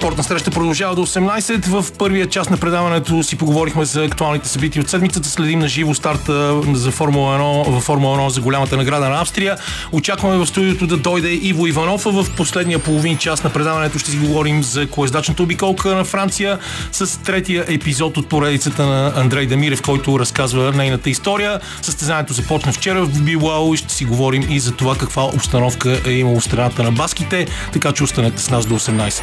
[0.00, 1.66] Спортна среща продължава до 18.
[1.66, 5.28] В първия част на предаването си поговорихме за актуалните събития от седмицата.
[5.28, 9.56] Следим на живо старта за Формула 1, във Формула 1 за голямата награда на Австрия.
[9.92, 12.04] Очакваме в студиото да дойде Иво Иванов.
[12.04, 16.58] В последния половин час на предаването ще си говорим за колездачната обиколка на Франция
[16.92, 21.60] с третия епизод от поредицата на Андрей Дамирев, който разказва нейната история.
[21.82, 26.12] Състезанието започна вчера в Билао и ще си говорим и за това каква обстановка е
[26.12, 29.22] имало в страната на баските, така че останете с нас до 18.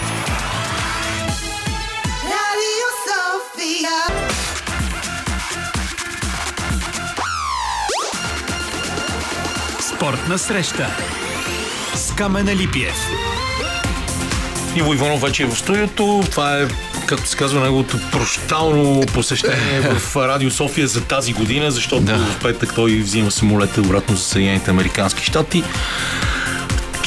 [9.80, 10.88] Спортна среща
[11.96, 13.08] с Камена Липиев.
[14.76, 16.24] Иво Иванов вече е в студиото.
[16.32, 16.68] Това е,
[17.06, 22.18] както се казва, неговото прощално посещение в Радио София за тази година, защото Да.
[22.18, 25.64] в петък той взима самолета обратно за Съединените Американски щати.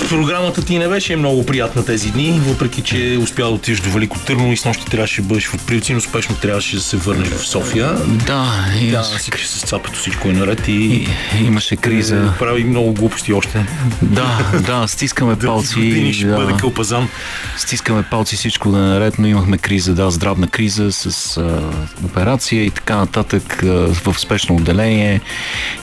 [0.09, 4.19] Програмата ти не беше много приятна тези дни, въпреки че успя да отидеш до Велико
[4.19, 5.57] Търново и с нощи трябваше да бъдеш в
[5.91, 7.93] но успешно трябваше да се върнеш в София.
[8.27, 11.07] Да, и, Да, всички с цапето, всичко е наред и,
[11.45, 12.33] имаше криза.
[12.39, 13.67] прави много глупости още.
[14.03, 16.13] Да, да, стискаме Дълги години палци.
[16.19, 17.09] ще бъде Да, кълпазан.
[17.57, 21.61] стискаме палци всичко да е наред, но имахме криза, да, здравна криза с а,
[22.05, 23.67] операция и така нататък а,
[24.05, 25.21] в спешно отделение.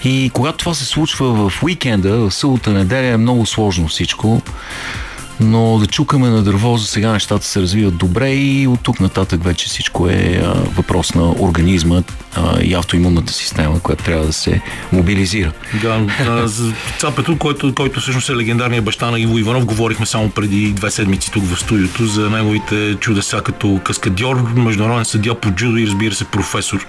[0.04, 4.07] И когато това се случва в уикенда, в събота, неделя е много сложно всичко.
[4.16, 4.42] político
[5.40, 9.44] Но да чукаме на дърво, за сега нещата се развиват добре и от тук нататък
[9.44, 10.44] вече всичко е
[10.76, 12.02] въпрос на организма
[12.62, 14.62] и автоимунната система, която трябва да се
[14.92, 15.52] мобилизира.
[15.82, 20.30] Да, а, за Цапето, който, който всъщност е легендарният баща на Иво Иванов, говорихме само
[20.30, 25.78] преди две седмици тук в студиото за неговите чудеса като каскадьор, международен съдия по джудо
[25.78, 26.86] и разбира се професор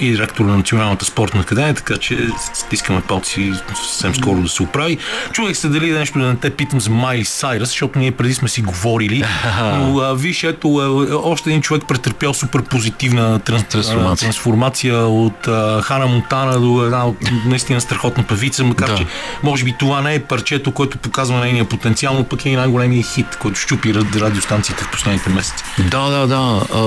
[0.00, 4.98] и директор на Националната спортна академия, така че стискаме палци съвсем скоро да се оправи.
[5.32, 7.24] Чувах се дали нещо да не те питам за Майли
[7.64, 9.24] Сайрас, защото ние преди сме си говорили,
[9.72, 14.26] но а, виж, ето, а, още един човек претърпял супер позитивна транс, Трансформация.
[14.26, 18.96] трансформация от а, Хана Монтана до една от наистина страхотна певица, макар Да.
[18.96, 19.06] че
[19.42, 23.02] може би това не е парчето, което показва нейния потенциал, но пък е и най-големия
[23.04, 25.64] хит, който щупи рад- радиостанциите в последните месеци.
[25.80, 26.34] Да, да, да.
[26.74, 26.80] А,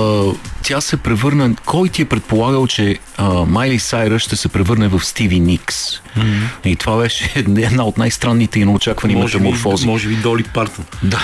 [0.68, 1.54] тя се превърна...
[1.64, 5.90] Кой ти е предполагал, че а, Майли Сайръс ще се превърне в Стиви Никс?
[5.90, 6.42] Mm-hmm.
[6.64, 9.86] И това беше една от най-странните и Може би, метаморфози.
[9.86, 10.84] може би Доли Партън.
[11.02, 11.20] Да,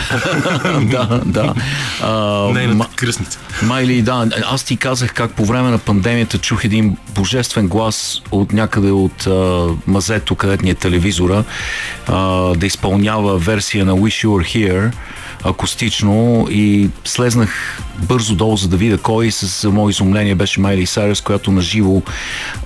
[0.90, 1.54] да, да.
[2.02, 2.12] А,
[2.52, 3.38] Нейната кръстница.
[3.62, 8.52] Майли, да, аз ти казах как по време на пандемията чух един божествен глас от
[8.52, 11.44] някъде от а, мазето, където ни е телевизора,
[12.06, 12.18] а,
[12.54, 14.92] да изпълнява версия на Wish You Were Here
[15.44, 19.30] акустично и слезнах бързо долу, за да видя кой.
[19.34, 22.02] С мое изумление беше Майли Сайрес, която наживо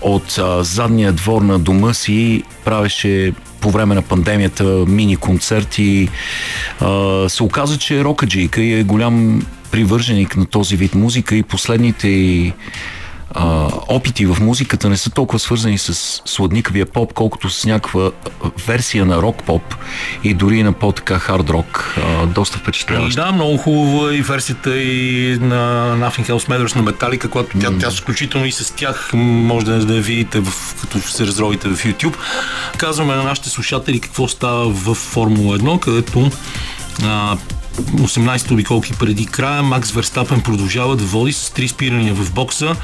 [0.01, 6.09] от а, задния двор на дома си правеше по време на пандемията мини концерти.
[7.29, 12.09] Се оказа, че е рокаджийка и е голям привърженик на този вид музика и последните
[13.35, 18.11] а, опити в музиката не са толкова свързани с сладникавия поп, колкото с някаква
[18.67, 19.75] версия на рок-поп
[20.25, 21.97] и дори на по-така хард-рок.
[22.27, 23.23] Доста впечатляващо.
[23.23, 27.91] Да, много хубава и версията и на Nothing Else Matters на Металика, която тя, тя
[27.91, 32.15] включително и с тях може да, да я видите, в, като се разровите в YouTube.
[32.77, 36.31] Казваме на нашите слушатели какво става в Формула 1, където
[37.05, 37.37] а,
[37.79, 42.77] 18 обиколки преди края, Макс Верстапен продължава да води с три спирания в бокса.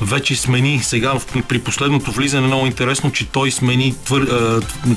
[0.00, 1.12] Вече смени сега
[1.48, 4.26] при последното влизане много интересно, че той смени твър,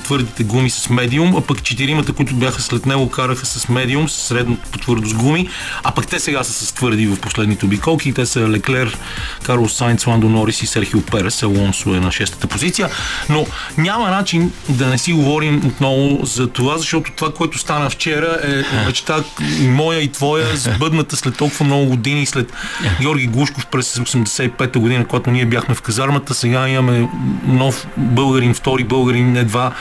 [0.04, 4.14] твърдите гуми с медиум, а пък четиримата, които бяха след него, караха с медиум, с
[4.14, 5.50] средно по твърдост гуми,
[5.84, 8.14] а пък те сега са с твърди в последните обиколки.
[8.14, 8.98] Те са Леклер,
[9.44, 11.44] Карлос Сайнц, Ландо Норис и Серхио Перес.
[11.44, 12.90] Алонсо е на шестата позиция.
[13.30, 13.46] Но
[13.78, 18.76] няма начин да не си говорим отново за това, защото това, което стана вчера е
[18.86, 22.54] мечта и моя и твоя, сбъдната след толкова много години, след
[23.02, 26.34] Георги Глушков през 85-та година, когато ние бяхме в казармата.
[26.34, 27.10] Сега имаме
[27.46, 29.72] нов българин, втори българин, едва,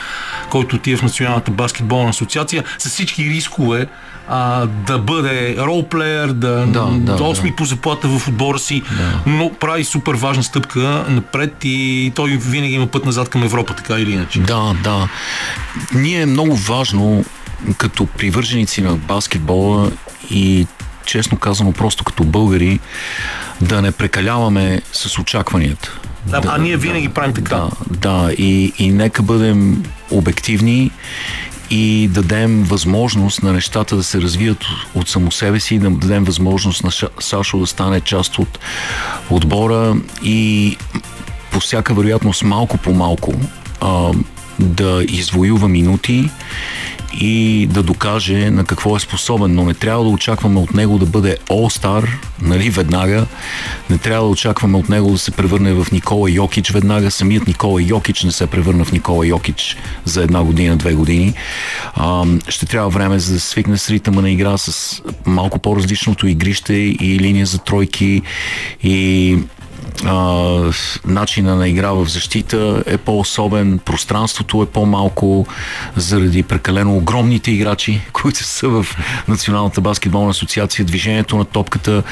[0.49, 3.87] който отива в Националната баскетболна асоциация, с всички рискове
[4.27, 7.55] а, да бъде ролплеер, да, Да, да, да осми да.
[7.55, 8.81] по заплата в отбора си,
[9.25, 13.99] но прави супер важна стъпка напред и той винаги има път назад към Европа, така
[13.99, 14.39] или иначе.
[14.39, 15.07] Да, да.
[15.93, 17.25] Ние е много важно
[17.77, 19.91] като привърженици на баскетбола
[20.29, 20.67] и
[21.05, 22.79] честно казано просто като българи
[23.61, 25.99] да не прекаляваме с очакванията.
[26.25, 27.55] Да, а ние винаги правим така.
[27.55, 30.91] Да, да и, и нека бъдем обективни
[31.69, 36.83] и дадем възможност на нещата да се развият от само себе си, да дадем възможност
[36.83, 38.59] на Сашо да стане част от
[39.29, 40.77] отбора и
[41.51, 43.33] по всяка вероятност малко по малко
[43.81, 44.11] а,
[44.59, 46.29] да извоюва минути
[47.19, 51.05] и да докаже на какво е способен, но не трябва да очакваме от него да
[51.05, 52.07] бъде All-Star,
[52.41, 53.25] нали, веднага.
[53.89, 57.11] Не трябва да очакваме от него да се превърне в Никола Йокич веднага.
[57.11, 61.33] Самият Никола Йокич не се превърна в Никола Йокич за една година, две години.
[61.93, 66.73] А, ще трябва време за да свикне с ритъма на игра, с малко по-различното игрище
[66.73, 68.21] и линия за тройки
[68.83, 69.37] и
[70.05, 70.71] а,
[71.05, 75.47] начина на игра в защита е по-особен, пространството е по-малко
[75.95, 78.85] заради прекалено огромните играчи, които са в
[79.27, 82.03] Националната баскетболна асоциация, движението на топката,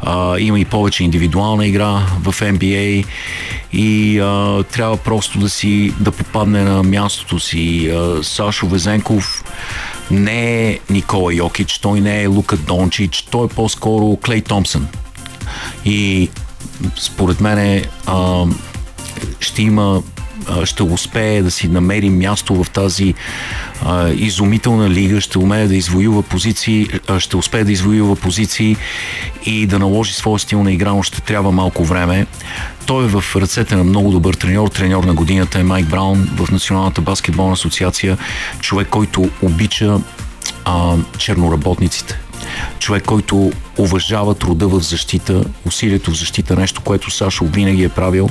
[0.00, 3.04] а, има и повече индивидуална игра в NBA
[3.72, 7.90] и а, трябва просто да си да попадне на мястото си.
[7.94, 9.44] А, Сашо Везенков
[10.10, 14.88] не е Никола Йокич, той не е Лука Дончич, той е по-скоро Клей Томпсън.
[15.84, 16.30] И
[16.96, 18.44] според мен а,
[19.40, 20.02] ще има
[20.64, 23.14] ще успее да си намери място в тази
[23.84, 28.76] а, изумителна лига, ще умее да извоюва позиции, а, ще успее да извоюва позиции
[29.46, 32.26] и да наложи своя стил на игра, но ще трябва малко време.
[32.86, 34.68] Той е в ръцете на много добър треньор.
[34.68, 38.18] Треньор на годината е Майк Браун в Националната баскетболна асоциация.
[38.60, 39.98] Човек, който обича
[40.64, 42.20] а, черноработниците
[42.78, 48.28] човек, който уважава труда в защита, усилието в защита, нещо, което Сашо винаги е правил.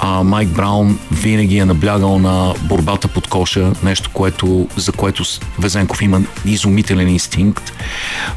[0.00, 5.24] А Майк Браун винаги е наблягал на борбата под коша, нещо, което, за което
[5.58, 7.72] Везенков има изумителен инстинкт.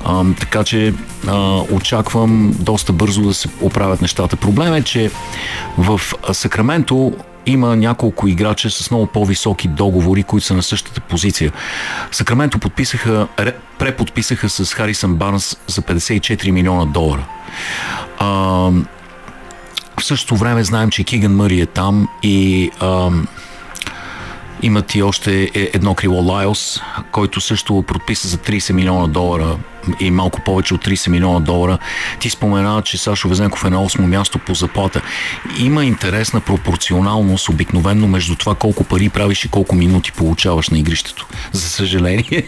[0.06, 0.94] А, така че
[1.28, 4.36] а, очаквам доста бързо да се оправят нещата.
[4.36, 5.12] Проблем е, че
[5.78, 6.02] в
[6.34, 7.14] Сакраменто
[7.50, 11.52] има няколко играча с много по-високи договори, които са на същата позиция.
[12.12, 17.26] Сакраменто подписаха, ре- преподписаха с Харисън Барнс за 54 милиона долара.
[18.20, 18.28] А,
[20.00, 23.10] в същото време знаем, че Киган Мъри е там и а,
[24.62, 26.82] имат и още е- едно крило Лайлс,
[27.12, 29.58] който също подписа за 30 милиона долара
[30.00, 31.78] и малко повече от 30 милиона долара.
[32.20, 35.02] Ти спомена, че Сашо Везенков е на 8 място по заплата.
[35.60, 41.28] Има интересна пропорционалност обикновенно между това колко пари правиш и колко минути получаваш на игрището.
[41.52, 42.44] За съжаление.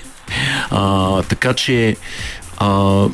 [0.70, 1.96] А, така че
[2.58, 3.06] а,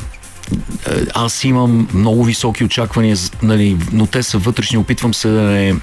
[1.14, 4.78] аз имам много високи очаквания, нали, но те са вътрешни.
[4.78, 5.76] Опитвам се да не,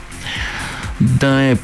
[1.00, 1.56] да не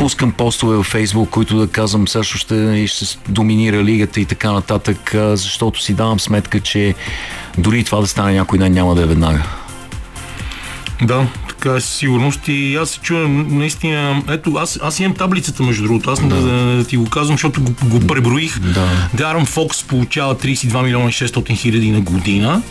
[0.00, 5.10] пускам постове във Фейсбук, които да казвам също ще, ще доминира лигата и така нататък,
[5.14, 6.94] защото си давам сметка, че
[7.58, 9.42] дори това да стане някой ден няма да е веднага.
[11.02, 11.26] Да,
[11.60, 12.40] така със сигурност.
[12.48, 14.22] И аз се чувам наистина.
[14.30, 16.10] Ето, аз, аз имам таблицата, между другото.
[16.10, 16.36] Аз да.
[16.36, 18.58] Да, да ти го казвам, защото го, го преброих.
[18.58, 18.88] Да.
[19.14, 22.62] Дарън Фокс получава 32 милиона и 600 хиляди на година.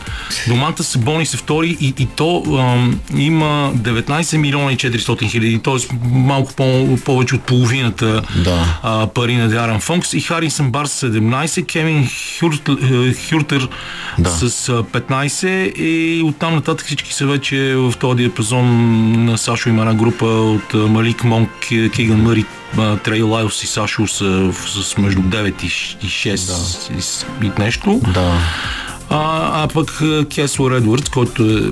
[0.48, 5.96] Доманта Сабони са втори и, и то ам, има 19 милиона и 400 хиляди, т.е.
[6.12, 8.80] малко по, повече от половината Да.
[8.84, 12.10] а, пари на Дарън Фокс и Харисън Барс 17, Кевин
[12.40, 13.68] Хюртер, е, Хюртер
[14.20, 14.30] Да.
[14.30, 19.82] с а, 15 и оттам нататък всички са вече в този диапазон на Сашо има
[19.82, 22.46] една група от Малик Монк, Ки- Киган Мъри,
[22.78, 26.34] а, Трей Лайлс и Сашо са с между 9 и ш- и 6
[26.90, 28.02] и, с- и нещо.
[28.04, 28.34] Да.
[29.10, 29.20] А,
[29.56, 31.72] а пък а, Кеслер Едвардс, който е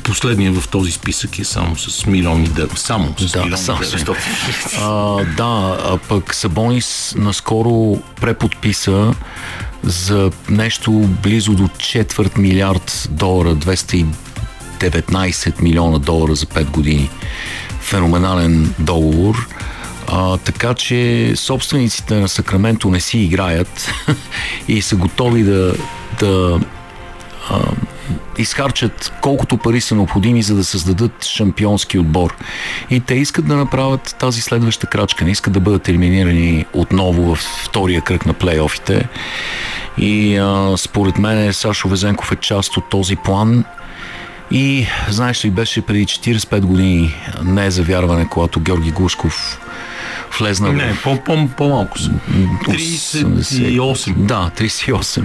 [0.00, 2.70] последния в този списък е само с милиони дев.
[2.76, 4.16] Само с Да, милиони само с 900.
[4.78, 9.14] А, да, а пък Сабонис наскоро преподписа
[9.82, 10.90] за нещо
[11.22, 13.54] близо до четвърт милиард долара,
[14.90, 17.10] 219 милиона долара за 5 години.
[17.80, 19.48] Феноменален договор.
[20.06, 23.90] А, така че собствениците на Сакраменто не си играят
[24.68, 25.74] и са готови да,
[26.20, 26.60] да
[28.38, 32.34] изхарчат колкото пари са необходими, за да създадат шампионски отбор.
[32.90, 35.24] И те искат да направят тази следваща крачка.
[35.24, 39.08] Не искат да бъдат елиминирани отново в втория кръг на плейофите.
[39.98, 43.64] И а, според мен Сашо Везенков е част от този план.
[44.52, 49.60] И знаеш ли, беше преди 45 години не е завярване, когато Георги Гушков
[50.32, 51.18] влезна Не, в по,
[51.48, 52.10] по-малко са.
[52.64, 54.12] 38.
[54.16, 55.22] да, 38.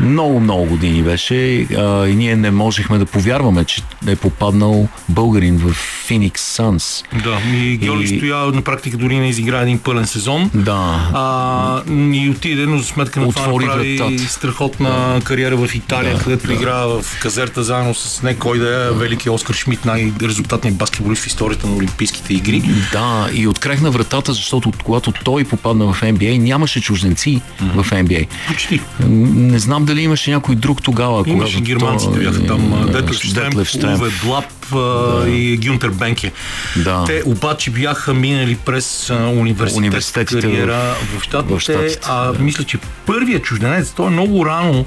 [0.00, 1.34] Много, много години беше
[1.70, 5.74] а, и ние не можехме да повярваме, че е попаднал българин в
[6.08, 7.04] Phoenix Suns.
[7.16, 10.50] Да, и Георги И- Стоя на практика дори не изигра един пълен сезон.
[10.54, 11.82] Да, А,
[12.12, 14.22] и отиде, но за сметка на това Отвори направи вратата.
[14.24, 16.52] страхотна кариера в Италия, Да, където да.
[16.52, 21.26] игра в казерта заедно с не кой да е велики Оскар Шмидт, най-резултатният баскетболист в
[21.26, 22.62] историята на Олимпийските игри.
[22.92, 28.26] да, и открехна вратата, защото от- когато той попадна в NBA, нямаше чужденци в NBA.
[28.48, 28.80] Почти.
[29.08, 31.24] Не знам дали имаше някой друг тогава.
[31.26, 32.86] Имаше германците бяха там.
[32.86, 33.94] да, Детлев Штрем.
[33.94, 36.32] Уве Блап а, и Гюнтер Бенке.
[36.76, 37.04] Да.
[37.06, 42.78] Те обаче бяха минали през университет Университетите кариера в, щатите, в Щатите, а мисля, че
[43.06, 44.84] първият чужденец, той е много рано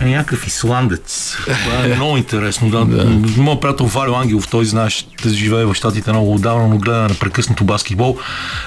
[0.00, 1.36] е някакъв исландец.
[1.44, 2.70] Това е много интересно.
[2.70, 2.84] Да.
[2.84, 3.04] да.
[3.36, 8.18] Моят приятел Валио Ангелов, той знаеш, живее в Щатите много отдавна, но гледа непрекъснато баскетбол.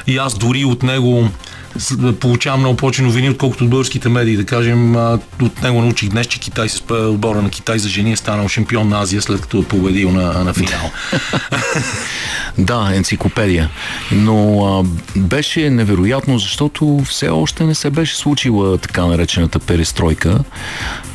[0.08, 1.30] И аз дори от него
[2.20, 4.38] получавам много повече новини, отколкото от българските медии.
[4.38, 4.96] Да кажем,
[5.42, 8.90] от него научих днес, че Китай с отбора на Китай за жени е станал шампион
[8.90, 10.92] на Азия, след като е победил на, на финал.
[12.58, 13.70] Да, енциклопедия.
[14.12, 14.84] Но а,
[15.20, 20.40] беше невероятно, защото все още не се беше случила така наречената перестройка.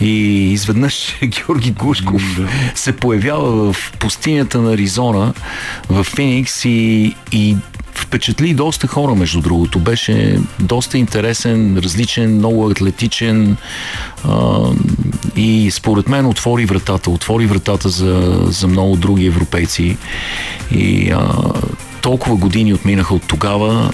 [0.01, 2.23] И изведнъж Георги Гушков
[2.75, 5.35] се появява в пустинята на Аризона,
[5.89, 7.57] в Феникс и, и
[8.15, 9.79] впечатли доста хора, между другото.
[9.79, 13.57] Беше доста интересен, различен, много атлетичен
[14.25, 14.59] а,
[15.37, 17.11] и според мен отвори вратата.
[17.11, 19.97] Отвори вратата за, за много други европейци.
[20.71, 21.53] И а,
[22.03, 23.91] толкова години отминаха от тогава.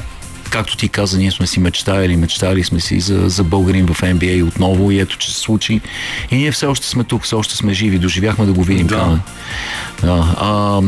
[0.51, 4.49] Както ти каза, ние сме си мечтали, мечтали сме си за, за българин в NBA
[4.49, 5.81] отново и ето, че се случи.
[6.31, 8.87] И ние все още сме тук, все още сме живи, доживяхме да го видим.
[8.87, 9.21] Да.
[10.03, 10.81] Да, а,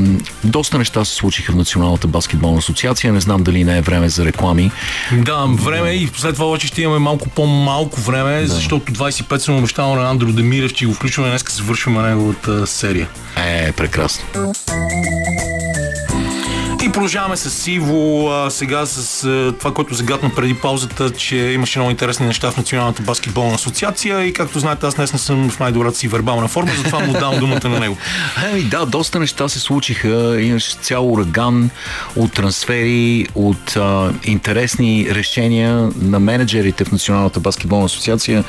[0.45, 3.13] доста неща се случиха в Националната баскетболна асоциация.
[3.13, 4.71] Не знам дали не е време за реклами.
[5.13, 8.47] Да, време е и след това обаче ще имаме малко по-малко време, да.
[8.47, 13.09] защото 25 съм обещал на Андро Демирев, че го включваме днес, завършваме неговата серия.
[13.37, 14.25] Е, прекрасно.
[16.83, 21.79] И продължаваме с Иво, а, сега с а, това, което загадна преди паузата, че имаше
[21.79, 25.61] много интересни неща в Националната баскетболна асоциация и както знаете, аз днес не съм в
[25.61, 27.97] най-добрата си вербална форма, затова му давам думата на него.
[28.51, 30.43] Еми да, доста неща се случиха.
[30.43, 31.71] Имаше цял ураган
[32.17, 38.45] от трансфери, от а, интересни решения на менеджерите в Националната баскетболна асоциация.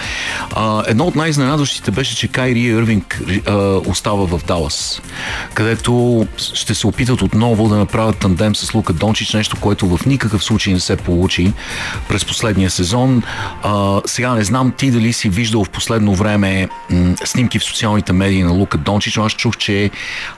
[0.56, 3.56] А, едно от най-изненадващите беше, че Кайри Ирвинг а,
[3.86, 5.02] остава в Далас,
[5.54, 10.44] където ще се опитат отново да направят тандем с Лука Дончич, нещо, което в никакъв
[10.44, 11.54] случай не се получи
[12.08, 13.24] през последния сезон.
[13.64, 18.14] А, сега не знам ти дали си виждал в последно време м, снимки в социалните
[18.14, 19.92] медии на Лука Дончич, но аз чух, че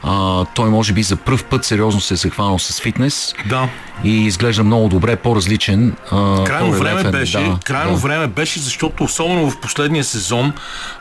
[0.03, 3.69] а, той може би за първ път сериозно се е захванал с фитнес Да.
[4.03, 5.95] и изглежда много добре, по-различен.
[6.11, 7.11] а, Крайно време по-релефен.
[7.11, 7.97] беше, Да, крайно да.
[7.97, 10.53] време беше, защото особено в последния сезон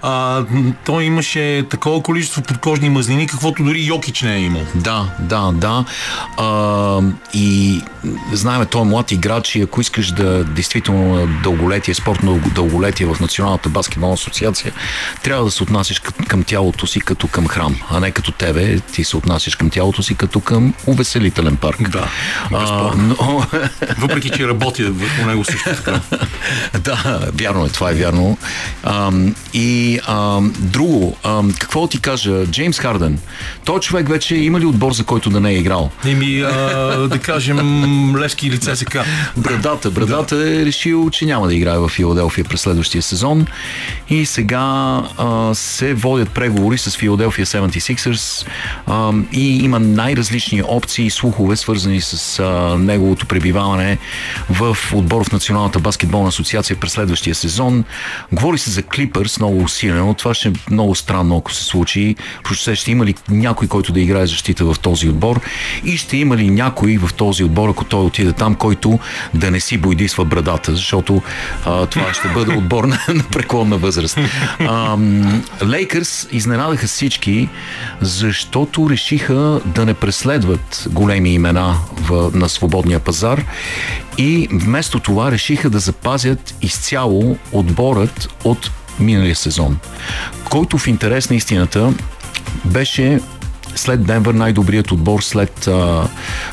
[0.03, 0.43] а,
[0.87, 1.35] той имаше
[1.71, 4.63] такова количество подкожни мазнини, каквото дори Йокич не е имал.
[4.75, 5.85] Да, да, да.
[6.37, 6.45] А,
[7.35, 7.81] и
[8.33, 13.69] знаем, той е млад играч и ако искаш да действително дълголетие, спортно дълголетие в Националната
[13.69, 14.73] баскетболна асоциация,
[15.23, 18.81] трябва да се отнасяш към, тялото си като към храм, а не като тебе.
[18.81, 21.91] Ти се отнасяш към тялото си като към увеселителен парк.
[21.91, 22.09] Да,
[22.53, 23.47] а, но,
[23.99, 26.01] Въпреки, че работя върху него също така.
[26.79, 28.39] да, вярно е, това е вярно.
[28.83, 33.19] Ам, и ам, друго, ам, какво ти кажа, Джеймс Харден,
[33.65, 35.91] той човек вече има ли отбор, за който да не е играл?
[36.05, 36.64] Еми, а,
[37.09, 38.99] да кажем, Левски или ЦСК.
[39.37, 39.91] Брадата.
[39.91, 43.47] Брадата е решил, че няма да играе в Филаделфия през следващия сезон
[44.11, 44.59] и сега
[45.19, 48.47] а, се водят преговори с Филаделфия 76ers
[48.87, 53.99] а, и има най-различни опции и слухове, свързани с а, неговото пребиваване
[54.51, 57.85] в отбор в Националната баскетболна асоциация през следващия сезон.
[58.33, 60.15] Говори се за Клипърс много усилено.
[60.15, 62.17] Това ще е много странно, ако се случи.
[62.45, 65.41] Прочете, ще има ли някой, който да играе защита в този отбор
[65.85, 68.99] и ще има ли някой в този отбор, ако той отиде там, който
[69.35, 71.23] да не си бойдисва брадата, защото
[71.67, 74.19] а, това ще бъде отбор на, на преклонна възраст.
[75.65, 77.49] Лейкърс изненадаха всички,
[78.01, 83.45] защото решиха да не преследват големи имена в, на свободния пазар
[84.19, 88.71] и вместо това решиха да запазят изцяло отборът от
[89.01, 89.79] миналия сезон,
[90.51, 91.93] който в интерес на истината
[92.65, 93.21] беше
[93.75, 96.09] след Денвър най-добрият отбор след а,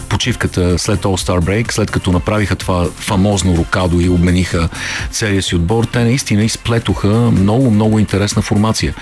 [0.09, 4.69] почивката, след All-Star Break, след като направиха това фамозно рокадо и обмениха
[5.11, 8.93] целия си отбор, те наистина изплетоха много, много интересна формация.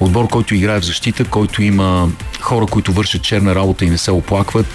[0.00, 2.08] Отбор, който играе в защита, който има
[2.40, 4.66] хора, които вършат черна работа и не се оплакват.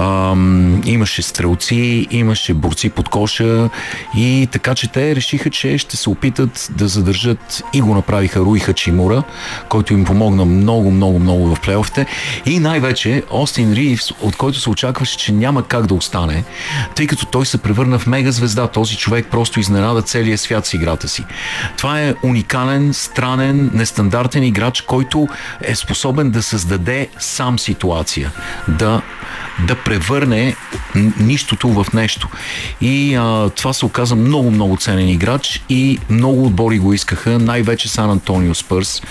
[0.00, 3.70] Ам, имаше стрелци, имаше борци под коша
[4.16, 8.60] и така, че те решиха, че ще се опитат да задържат и го направиха Руи
[8.60, 9.22] Хачимура,
[9.68, 12.06] който им помогна много, много, много в плейофите.
[12.46, 16.44] И най-вече Остин Ривс, от който се очакваше, че няма как да остане,
[16.94, 18.66] тъй като той се превърна в мега звезда.
[18.66, 21.24] Този човек просто изненада целия свят с играта си.
[21.76, 25.28] Това е уникален, странен, нестандартен играч, който
[25.60, 28.32] е способен да създаде сам ситуация.
[28.68, 29.02] Да
[29.66, 30.56] да превърне
[31.20, 32.28] нищото в нещо.
[32.80, 37.88] И а, това се оказа много, много ценен играч и много отбори го искаха, най-вече
[37.88, 39.02] Сан Антонио Спърс,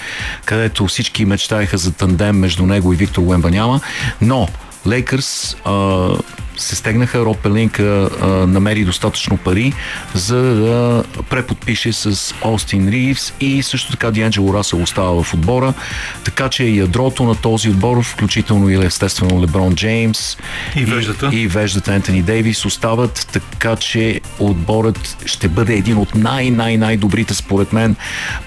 [0.46, 3.82] където всички мечтаеха за тандем между него и Виктор Уембаняма,
[4.22, 4.48] но
[4.88, 6.10] Лейкърс а,
[6.58, 9.74] се стегнаха, Роб Пелинка а, намери достатъчно пари,
[10.14, 15.74] за да преподпише с Остин Ривс и също така Дианджело Расъл остава в отбора,
[16.24, 20.38] така че ядрото на този отбор, включително и естествено Леброн Джеймс
[20.76, 21.30] И веждата.
[21.34, 27.74] и, и веждата Ентони Дейвис остават, така че отборът ще бъде един от най-най-най-добрите според
[27.74, 27.96] мен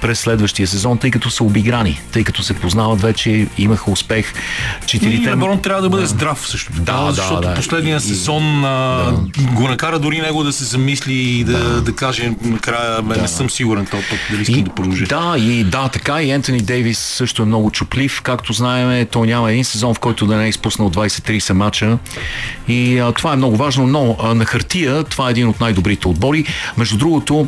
[0.00, 4.32] през следващия сезон, тъй като са обиграни, тъй като се познават вече, имаха успех.
[4.32, 5.30] И Четирите...
[5.30, 6.72] Леброн трябва да бъде здрав също.
[6.72, 7.54] така, Да, да, защото да.
[7.54, 9.12] последния И- сезон а,
[9.52, 11.92] го накара дори него да се замисли и да, да.
[11.92, 15.04] каже накрая, бе, не съм сигурен този път дали искам да продължи.
[15.04, 18.20] Да, и да, така и Ентони Дейвис също е много чуплив.
[18.22, 21.98] Както знаем, той няма един сезон, в който да не е изпуснал 20-30 мача.
[22.68, 26.08] И а, това е много важно, но а, на хартия това е един от най-добрите
[26.08, 26.44] отбори.
[26.76, 27.46] Между другото,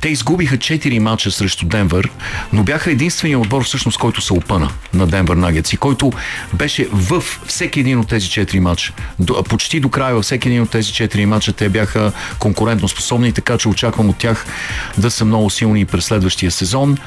[0.00, 2.10] те изгубиха 4 мача срещу Денвър,
[2.52, 6.12] но бяха единствения отбор всъщност, който се опъна на Денвър Нагетс и който
[6.54, 8.92] беше в всеки един от тези 4 мача.
[9.18, 13.32] До, почти до края във всеки един от тези 4 мача те бяха конкурентно способни,
[13.32, 14.46] така че очаквам от тях
[14.98, 16.98] да са много силни и през следващия сезон.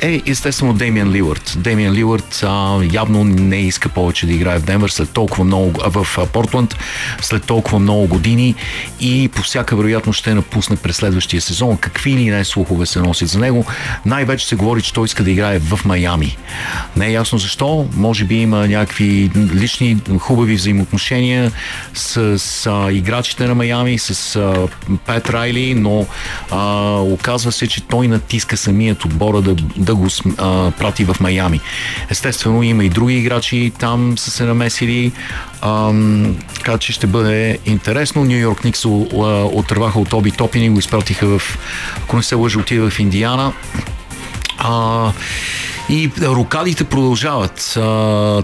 [0.00, 1.54] Е естествено Демиан Лилърд.
[1.56, 5.90] Демиан Лилърд а, явно не иска повече да играе в Денвър след толкова много, а,
[5.90, 6.76] в Портланд
[7.20, 8.54] след толкова много години
[9.00, 11.76] и по всяка вероятност ще напусне през следващия сезон.
[11.76, 13.64] Какви ли не слухове се носят за него.
[14.06, 16.36] Най-вече се говори, че той иска да играе в Майами.
[16.96, 17.86] Не е ясно защо.
[17.96, 21.52] Може би има някакви лични хубави взаимоотношения
[21.94, 24.68] с, с а, играчите на Майами, с а,
[25.06, 26.06] Пет Райли, но
[26.50, 31.60] а, оказва се, че той натиска самият отбора да, да го а, прати в Майами.
[32.10, 35.12] Естествено, има и други играчи там са се намесили,
[35.62, 38.24] ам, така че ще бъде интересно.
[38.24, 38.88] Нью Йорк Никс а,
[39.52, 41.58] отърваха от Оби Топин и го изпратиха в,
[42.02, 43.52] ако не се лъжа, отиде в Индиана.
[44.58, 45.12] А,
[45.90, 47.70] И рокадите продължават,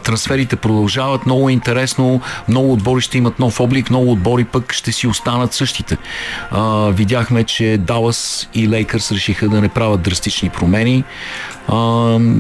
[0.03, 4.93] трансферите продължават, много е интересно, много отбори ще имат нов облик, много отбори пък ще
[4.93, 5.97] си останат същите.
[6.89, 11.05] Видяхме, че Далас и Лейкърс решиха да не правят драстични промени.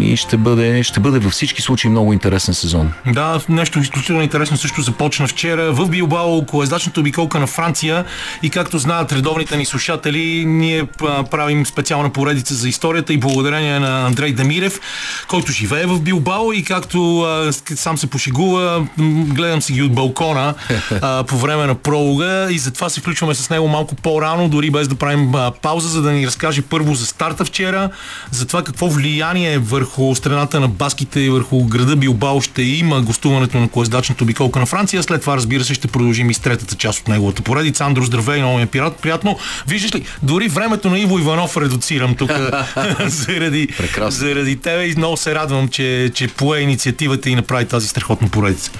[0.01, 2.93] И ще бъде, ще бъде във всички случаи много интересен сезон.
[3.07, 5.73] Да, нещо изключително интересно също започна вчера.
[5.73, 8.05] В Билбао, колездачната обиколка на Франция.
[8.43, 10.85] И както знаят редовните ни слушатели, ние
[11.31, 14.81] правим специална поредица за историята и благодарение на Андрей Демирев,
[15.29, 18.87] който живее в Билбао и както а, сам се пошегува,
[19.27, 20.55] гледам си ги от балкона
[21.03, 24.89] а, по време на пролога и затова се включваме с него малко по-рано, дори без
[24.89, 27.91] да правим а, пауза, за да ни разкаже първо за старта вчера,
[28.31, 33.59] за това какво влияние върху страната на баските и върху града Билбао ще има гостуването
[33.59, 35.03] на колездачната обиколка на Франция.
[35.03, 37.85] След това, разбира се, ще продължим и с третата част от неговата поредица.
[37.85, 39.39] Андро, здравей, ми е пират, приятно.
[39.67, 42.31] Виждаш ли, дори времето на Иво Иванов редуцирам тук
[43.07, 44.11] заради, Прекрасно.
[44.11, 48.73] заради тебе и много се радвам, че, че пое инициативата и направи тази страхотна поредица.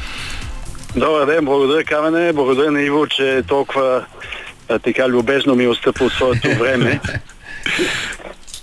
[0.97, 4.05] Добър ден, благодаря Камене, благодаря на Иво, че толкова
[4.69, 7.01] а, така любезно ми отстъпва от своето време.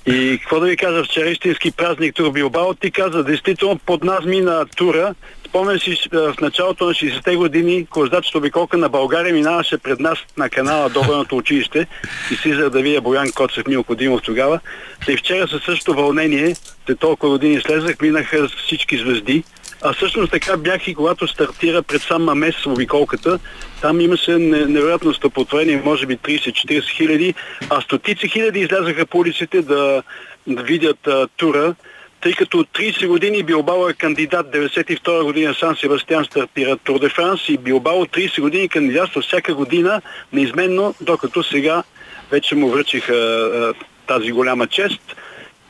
[0.07, 4.65] И какво да ви кажа, вчера истински празник Билбао, ти каза, действително под нас мина
[4.75, 5.15] тура.
[5.49, 10.49] Спомням си в началото на 60-те години, колездачната обиколка на България минаваше пред нас на
[10.49, 11.87] канала Добреното училище
[12.31, 14.59] и си за да видя Боян Коцев, Милко Димов тогава.
[15.05, 19.43] Та и вчера със същото вълнение, те толкова години слезах, минаха всички звезди.
[19.81, 23.39] А всъщност така бях и когато стартира пред сам Мамес в обиколката.
[23.81, 27.33] Там имаше не- невероятно стъпотворение, може би 30-40 хиляди,
[27.69, 30.03] а стотици хиляди излязаха по улиците да,
[30.47, 31.75] да видят а, тура,
[32.22, 37.09] тъй като от 30 години Билбао е кандидат, 92 година Сан Себастьян стартира Тур де
[37.09, 40.01] Франс и Билбао 30 години кандидатства всяка година
[40.34, 41.84] неизменно, докато сега
[42.32, 43.74] вече му връчиха
[44.07, 45.01] тази голяма чест.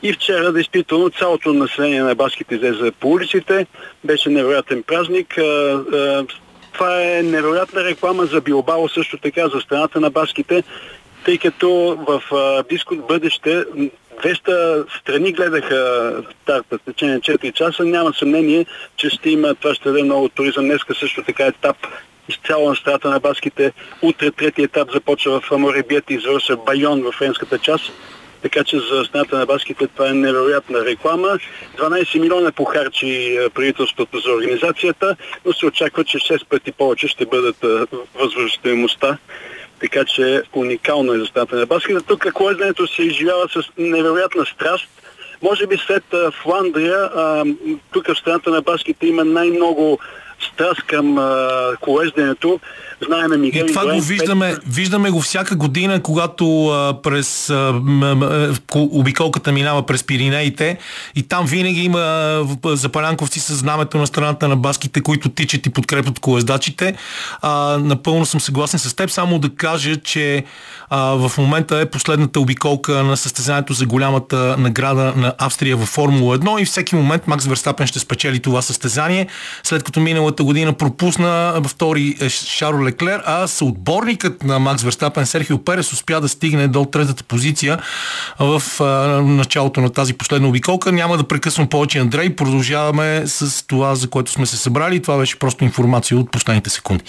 [0.02, 3.66] И вчера, действително, цялото население на баските излезе по улиците.
[4.04, 5.38] Беше невероятен празник.
[6.72, 10.62] Това е невероятна реклама за Билбао, също така за страната на баските,
[11.24, 12.22] тъй като в
[12.68, 13.64] близко бъдеще
[14.22, 16.12] 200 страни гледаха
[16.42, 17.84] старта в течение на 4 часа.
[17.84, 18.66] Няма съмнение,
[18.96, 20.64] че ще има, това ще даде много туризъм.
[20.64, 21.76] Днеска също така етап
[22.28, 23.72] изцяло на страната на баските.
[24.02, 27.92] Утре трети етап започва в Аморебият и завършва Байон в френската част.
[28.42, 31.38] Така че за страната на баските това е невероятна реклама.
[31.78, 35.16] 12 милиона похарчи е, правителството за организацията,
[35.46, 39.18] но се очаква, че 6 пъти повече ще бъдат е, възвръщаемостта.
[39.80, 42.00] Така че уникално е за страната на баскета.
[42.00, 44.88] Тук колезденето се изживява с невероятна страст.
[45.42, 47.44] Може би след а, Фландрия, а,
[47.92, 49.98] тук в страната на баските има най-много
[50.52, 52.60] страст към а, колезденето.
[53.06, 57.50] Знаеме Мигел И това го Индуен, виждаме, пет- виждаме го всяка година, когато а, през
[57.50, 60.78] а, м, ко- обиколката минава през Пиринеите.
[61.16, 66.18] И там винаги има запалянковци с знамето на страната на баските, които тичат и подкрепят
[66.18, 66.94] колездачите.
[67.42, 70.44] А, напълно съм съгласен с теб, само да кажа, че
[70.90, 76.38] а, в момента е последната обиколка на състезанието за голямата награда на Австрия във Формула
[76.38, 79.26] 1 и всеки момент Макс Верстапен ще спечели това състезание,
[79.62, 85.64] след като миналата година пропусна втори е Шарл Леклер, а съотборникът на Макс Верстапен Серхио
[85.64, 87.78] Перес успя да стигне до третата позиция
[88.40, 88.62] в
[89.24, 90.92] началото на тази последна обиколка.
[90.92, 95.02] Няма да прекъсвам повече Андрей, продължаваме с това, за което сме се събрали.
[95.02, 97.04] Това беше просто информация от последните секунди.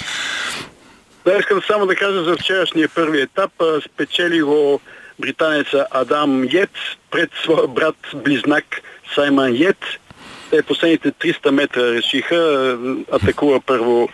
[1.26, 3.52] Да, искам само да кажа за вчерашния първи етап.
[3.86, 4.82] Спечели го
[5.20, 6.72] британеца Адам Йет
[7.12, 8.66] пред своя брат близнак
[9.16, 9.78] Саймън Йет.
[10.50, 12.78] Те последните 300 метра решиха.
[13.12, 14.10] Атакува първо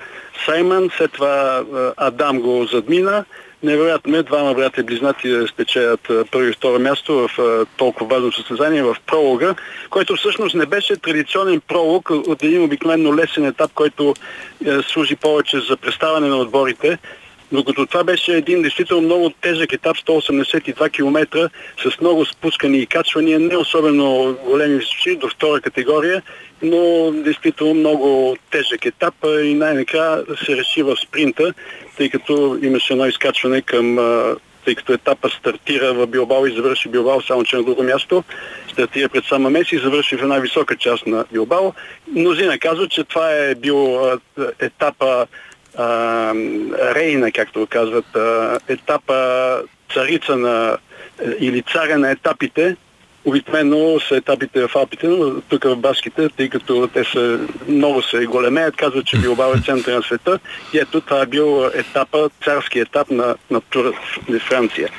[0.46, 1.64] Саймън, след това
[1.98, 3.26] Адам го задмина.
[3.64, 8.32] Невероятно е двама брати близнаци да спечелят а, първо и второ място в толкова важно
[8.32, 9.56] състезание в пролога,
[9.90, 14.14] който всъщност не беше традиционен пролог от един обикновено лесен етап, който
[14.66, 16.98] е, служи повече за представяне на отборите.
[17.56, 21.50] Докато това беше един действително много тежък етап, 182 км,
[21.84, 26.22] с много спускани и качвания, не особено големи височини до втора категория,
[26.62, 31.54] но действително много тежък етап и най-накрая се реши в спринта,
[31.98, 33.98] тъй като имаше едно изкачване към
[34.66, 38.24] тъй като етапа стартира в Билбао и завърши Билбао, само че на друго място.
[38.72, 41.74] Стартира пред сама Меси и завърши в една висока част на Билбао.
[42.16, 44.00] Мнозина казват, че това е бил
[44.60, 45.28] етапа
[45.78, 46.34] а,
[46.96, 49.60] Рейна, както казват, а, етапа
[49.94, 50.78] царица на
[51.40, 52.76] или царя на етапите,
[53.26, 58.26] Обикновено са етапите в Алпите, но тук в Баските, тъй като те са много се
[58.26, 60.40] големеят, казват, че Билбао е центъра на света.
[60.74, 63.94] И ето това е бил етапа, царски етап на, на Тур
[64.30, 64.90] de Франция.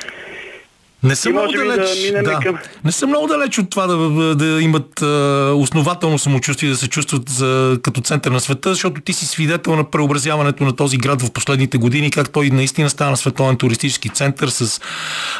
[1.07, 1.89] Не съм И много да далеч.
[2.03, 2.39] минем да.
[2.41, 3.97] към- Не съм много далеч от това да,
[4.35, 5.07] да имат а,
[5.55, 9.85] основателно самочувствие, да се чувстват за, като център на света, защото ти си свидетел на
[9.85, 14.81] преобразяването на този град в последните години, как той наистина стана световен туристически център, с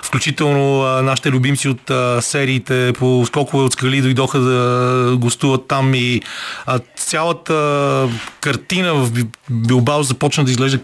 [0.03, 4.57] включително а, нашите любимци от а, сериите по скокове от скали дойдоха да
[5.17, 6.21] гостуват там и
[6.67, 8.09] а, цялата
[8.41, 10.79] картина в Би- Билбао започна да изглежда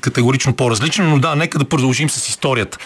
[0.00, 2.78] категорично по-различно, но да, нека да продължим с историята.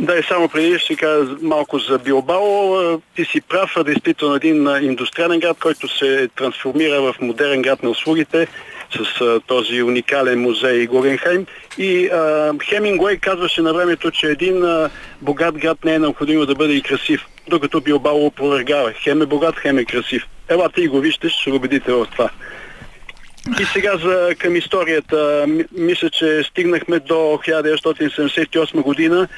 [0.00, 3.00] Да, и само преди ще кажа малко за Билбао.
[3.16, 8.46] Ти си прав, действително един индустриален град, който се трансформира в модерен град на услугите
[8.90, 11.46] с а, този уникален музей Гугенхайм.
[11.78, 14.90] И а, Хемингуей казваше на времето, че един а,
[15.22, 18.92] богат град не е необходимо да бъде и красив, докато Билбао опровергава.
[18.92, 20.22] Хем е богат, хем е красив.
[20.48, 22.30] Елате и го вижте, ще се убедите в това.
[23.60, 25.46] И сега за, към историята.
[25.72, 29.28] Мисля, че стигнахме до 1978 година.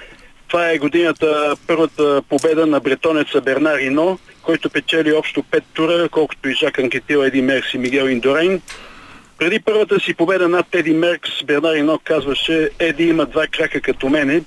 [0.51, 6.49] Това е годината, първата победа на бретонеца Бернар Ино, който печели общо 5 тура, колкото
[6.49, 8.63] и Жак Анкетил, Еди Меркс и Мигел Индорейн.
[9.39, 14.09] Преди първата си победа над Еди Меркс, Бернар Ино казваше, Еди има два крака като
[14.09, 14.43] мене.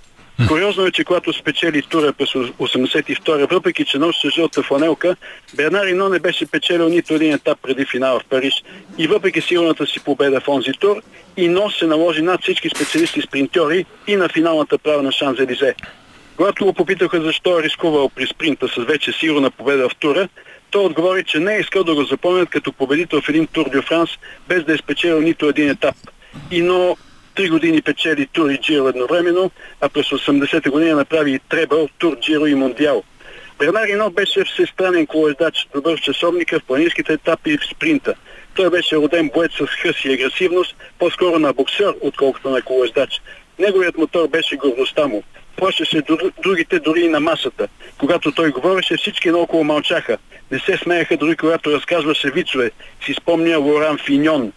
[0.47, 5.15] Куриозно е, че когато спечели тура през 82 въпреки че носеше жълта фланелка,
[5.55, 8.63] Бернар Ино не беше печелил нито един етап преди финала в Париж.
[8.97, 11.01] И въпреки силната си победа в онзи тур,
[11.37, 15.75] Ино се наложи над всички специалисти спринтьори и на финалната права на Шанзелизе.
[16.37, 20.29] Когато го попитаха защо е рискувал при спринта с вече сигурна победа в тура,
[20.71, 23.81] той отговори, че не е искал да го запомнят като победител в един тур дю
[23.81, 24.09] Франс,
[24.47, 25.95] без да е спечелил нито един етап.
[26.51, 26.97] Ино
[27.35, 32.19] три години печели тур и Джиро едновременно, а през 80-те години направи и Требъл, тур,
[32.19, 33.03] Джиро и Мондиал.
[33.59, 38.13] Бернар Ино беше всестранен колоездач, добър часовника, в планинските етапи и в спринта.
[38.55, 43.21] Той беше роден боец с хъс и агресивност, по-скоро на боксер, отколкото на колоездач.
[43.59, 45.23] Неговият мотор беше гордостта му.
[45.55, 47.67] Плащаше дру- другите дори и на масата.
[47.97, 50.17] Когато той говореше, всички наоколо мълчаха.
[50.51, 52.71] Не се смееха дори когато разказваше вицове.
[53.05, 54.51] Си спомня Лоран Финьон.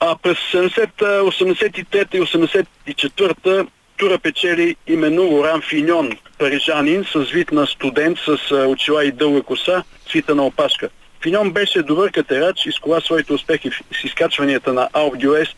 [0.00, 7.66] А през 70, 83 и 84 тура печели именно Лоран Финьон, парижанин с вид на
[7.66, 10.88] студент с очила и дълга коса, свита на опашка.
[11.22, 15.48] Финьон беше добър катерач и скола своите успехи с изкачванията на Алп Дюес,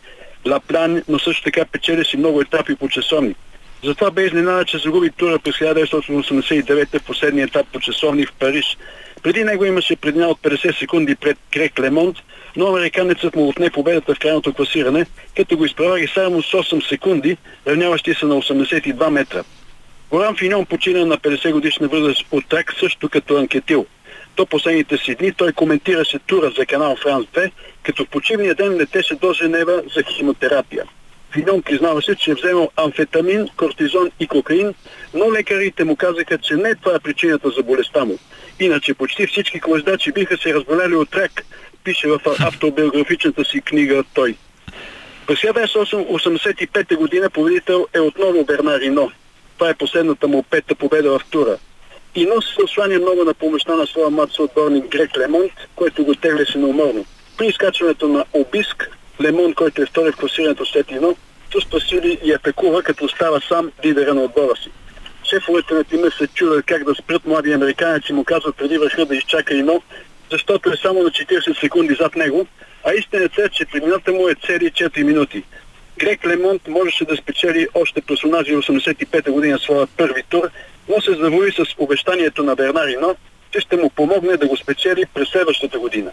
[0.47, 3.37] Лаплан, но също така печелеше много етапи по часовник.
[3.85, 8.77] Затова бе изненада, че загуби тура през 1989 в последния етап по часовник в Париж.
[9.23, 12.17] Преди него имаше предня от 50 секунди пред Крек Лемонт,
[12.57, 17.37] но американецът му отне победата в крайното класиране, като го изпревари само с 8 секунди,
[17.67, 19.43] равняващи се на 82 метра.
[20.11, 23.87] Горан Финьон почина на 50 годишна възраст от рак, също като анкетил.
[24.37, 27.51] До последните си дни той коментираше тура за канал Франс 2,
[27.83, 30.85] като в почивния ден летеше до Женева за химиотерапия.
[31.33, 34.75] Финьон признаваше, че е вземал амфетамин, кортизон и кокаин,
[35.15, 38.19] но лекарите му казаха, че не това е причината за болестта му.
[38.61, 41.45] Иначе почти всички колездачи биха се разболяли от рак,
[41.85, 44.37] пише в автобиографичната си книга той.
[45.27, 49.11] През 1985 година победител е отново Бернар Ино.
[49.59, 51.59] Това е последната му пета победа в тура.
[52.15, 56.59] Ино се осланя много на помощта на своя млад съотборник Грек Лемонт, който го теглеше
[56.59, 57.05] неуморно.
[57.39, 58.91] При изкачването на Обиск,
[59.21, 61.17] Лемонт, който е втори в класирането след Ино,
[61.51, 64.71] то спасили и атакува, като става сам лидера на отбора си.
[65.25, 69.07] Шефовете на тима се чудят как да спрат млади американец и му казват преди върха
[69.07, 69.83] да изчака Ино,
[70.31, 72.47] защото е само на 40 секунди зад него,
[72.85, 75.43] а истината е, че премината му е цели 4 минути.
[75.99, 80.51] Грек Лемонт можеше да спечели още през онази 85 година своя първи тур,
[80.89, 83.17] но се завои с обещанието на Бернар Ино,
[83.51, 86.11] че ще му помогне да го спечели през следващата година.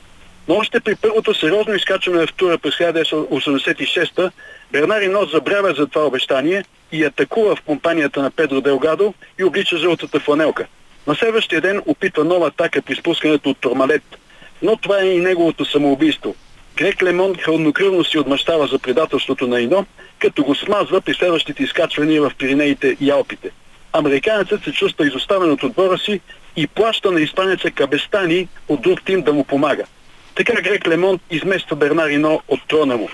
[0.50, 4.32] Но още при първото сериозно изкачване в тура през 1986
[4.72, 9.78] Бернар Ино забравя за това обещание и атакува в компанията на Педро Делгадо и облича
[9.78, 10.66] жълтата фланелка.
[11.08, 14.04] На следващия ден опитва нова атака при спускането от Тормалет,
[14.62, 16.36] но това е и неговото самоубийство.
[16.76, 19.86] Грек Лемон хладнокръвно си отмъщава за предателството на Ино,
[20.20, 23.52] като го смазва при следващите изкачвания в Пиринеите и Алпите.
[23.94, 26.20] Американецът се чувства изоставен от отбора си
[26.56, 29.86] и плаща на испанеца Кабестани от друг тим да му помага.
[30.40, 33.10] Така Грек Лемон измества Бернар Ино от трона му.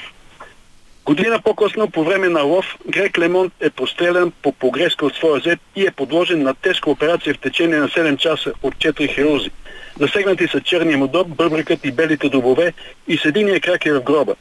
[1.05, 5.59] Година по-късно, по време на лов, Грек Лемонт е пострелян по погрешка от своя зет
[5.76, 9.51] и е подложен на тежка операция в течение на 7 часа от 4 хирурзи.
[9.99, 12.73] Засегнати са черния му доб, бъбрикът и белите дробове
[13.07, 14.36] и с единия крак е в гроба.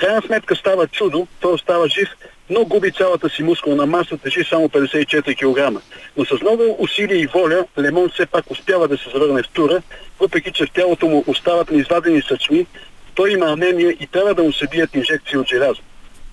[0.00, 2.08] Крайна сметка става чудо, той остава жив,
[2.50, 5.82] но губи цялата си мускулна маса, тежи само 54 кг.
[6.16, 9.82] Но с много усилие и воля Лемон все пак успява да се завърне в тура,
[10.20, 12.66] въпреки че в тялото му остават неизвадени съчми,
[13.14, 15.82] той има анемия и трябва да му се бият инжекции от желязо.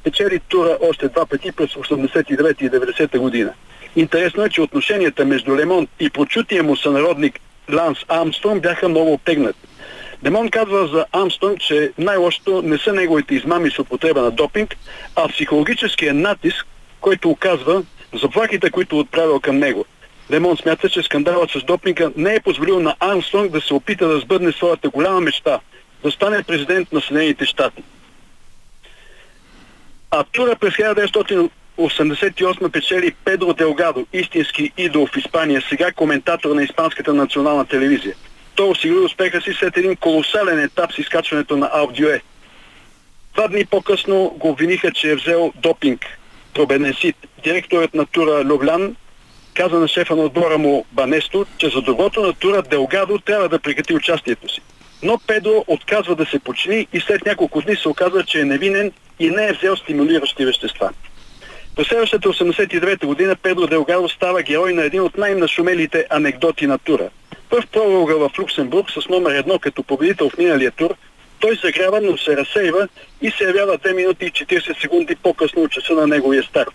[0.02, 3.54] спечели тура още два пъти през 89 и 90 година.
[3.96, 7.40] Интересно е, че отношенията между Лемон и прочутия му сънародник
[7.74, 9.67] Ланс Армстронг бяха много обтегнати.
[10.24, 14.78] Демон казва за Армстронг, че най-лошото не са неговите измами с употреба на допинг,
[15.16, 16.66] а психологическия натиск,
[17.02, 19.86] който оказва заплахите, които отправил към него.
[20.30, 24.20] Демон смята, че скандалът с допинга не е позволил на Армстронг да се опита да
[24.20, 25.60] сбъдне своята голяма мечта
[26.04, 27.84] да стане президент на Съединените щати.
[30.12, 37.14] А тура през 1988 печели Педро Делгадо, истински идол в Испания, сега коментатор на Испанската
[37.14, 38.16] национална телевизия.
[38.58, 42.22] Той осигури успеха си след един колосален етап с изкачването на Аудиоe.
[43.34, 46.06] Два дни по-късно го обвиниха, че е взел допинг.
[46.54, 47.16] Пробенесит.
[47.44, 48.96] Директорът на тура Люблян
[49.54, 53.60] каза на шефа на отбора му Банесто, че за доброто на тура Делгадо трябва да
[53.60, 54.62] прекрати участието си.
[55.04, 58.92] Но Педро отказва да се почини и след няколко дни се оказва, че е невинен
[59.20, 60.90] и не е взел стимулиращи вещества.
[61.78, 67.10] През следващата 89 година Педро Делгадо става герой на един от най-нашумелите анекдоти на тура.
[67.52, 70.96] В пролога в Люксембург с номер едно като победител в миналия тур,
[71.40, 72.88] той загрява, но се разсейва
[73.22, 76.74] и се явява 2 минути и 40 секунди по-късно от часа на неговия старт.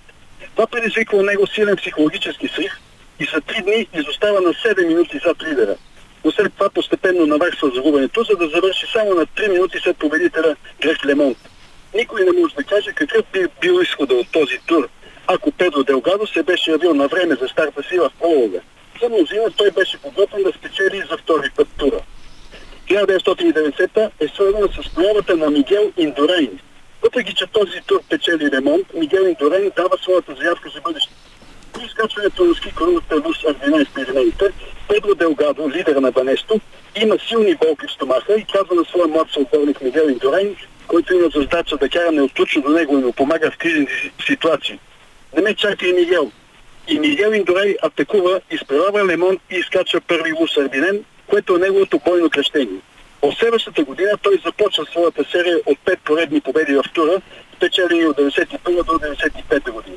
[0.55, 2.73] Това предизвиква у него силен психологически срив
[3.21, 5.75] и за 3 дни изостава на 7 минути зад лидера.
[6.25, 10.57] Но след това постепенно наваксва загубенето, за да завърши само на 3 минути след победителя
[10.81, 11.39] Грех Лемонт.
[11.95, 14.89] Никой не може да каже какъв би бил изхода от този тур,
[15.27, 18.61] ако Педро Делгадо се беше явил на време за старта си в пролога.
[19.03, 22.01] За мнозина той беше подготвен да спечели за втори път тура.
[22.89, 26.59] 1990 е свързана с появата на Мигел Индорейн.
[27.03, 31.13] Въпреки, че този тур печели ремонт, Мигел Индорейн дава своята заявка за бъдеще.
[31.73, 34.45] При изкачването на ски коруната Лус Ардина из Пиренеите,
[34.89, 36.61] Педро Делгадо, лидера на Банесто,
[37.03, 40.57] има силни болки в стомаха и казва на своя млад съотборник Мигел Индорейн,
[40.89, 43.87] който има за задача да кара неотлучно до него и му помага в кризни
[44.27, 44.79] ситуации.
[45.37, 46.31] Не ме чакай, Мигел.
[46.89, 52.31] И Мигел Индорей атакува, изпреварва Лемон и изкачва първи Лус Ардинен, което е неговото бойно
[52.31, 52.81] кръщение.
[53.23, 57.21] От следващата година той започва своята серия от пет поредни победи в тура,
[57.57, 59.97] спечелени от 91 до 95 година.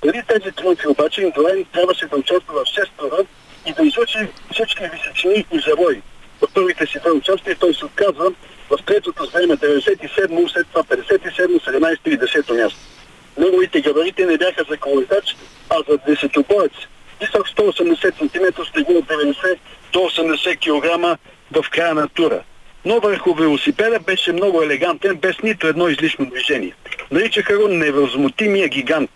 [0.00, 3.24] Преди тези триумфи обаче Индорен трябваше да участва в 6 тура
[3.66, 4.18] и да излучи
[4.52, 6.02] всички височини и завои.
[6.42, 8.32] В първите си две участия той се отказва
[8.70, 12.78] в третото време 97, след това 57, 17 и 10 място.
[13.38, 15.36] Неговите габарити не бяха за колоизач,
[15.70, 16.72] а за десетобоец.
[17.20, 19.58] Висок 180 см, стегу от 90
[19.92, 21.18] до 80 кг
[21.52, 22.42] в края на тура.
[22.84, 26.74] Но върху велосипеда беше много елегантен, без нито едно излишно движение.
[27.10, 29.10] Наричаха го невъзмутимия гигант.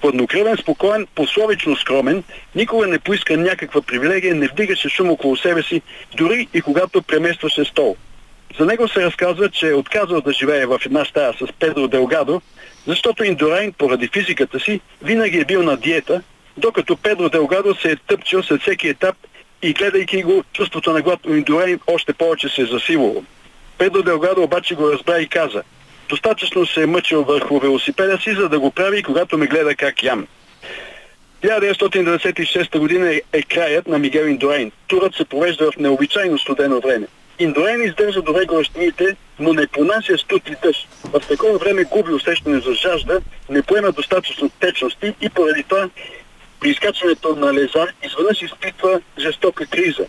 [0.00, 2.24] Хладнокръвен, спокоен, пословично скромен,
[2.54, 5.82] никога не поиска някаква привилегия, не вдигаше шум около себе си,
[6.16, 7.96] дори и когато преместваше стол.
[8.58, 12.42] За него се разказва, че е отказал да живее в една стая с Педро Делгадо,
[12.86, 16.22] защото Индорайн, поради физиката си, винаги е бил на диета,
[16.56, 19.16] докато Педро Делгадо се е тъпчил след всеки етап
[19.62, 23.24] и гледайки го, чувството на глад у Индорайн още повече се е засилало.
[23.78, 25.62] Педро Делгадо обаче го разбра и каза
[26.08, 30.02] Достатъчно се е мъчил върху велосипеда си, за да го прави, когато ме гледа как
[30.02, 30.26] ям.
[31.42, 34.72] 1996 година е, е краят на Мигел Индорайн.
[34.86, 37.06] Турът се провежда в необичайно студено време.
[37.38, 40.88] Индорайн издържа добре горещините, но не понася студ и дъжд.
[41.04, 43.20] В такова време губи усещане за жажда,
[43.50, 45.88] не поема достатъчно течности и поради това
[46.60, 50.06] при изкачването на леза изведнъж изпитва жестока криза.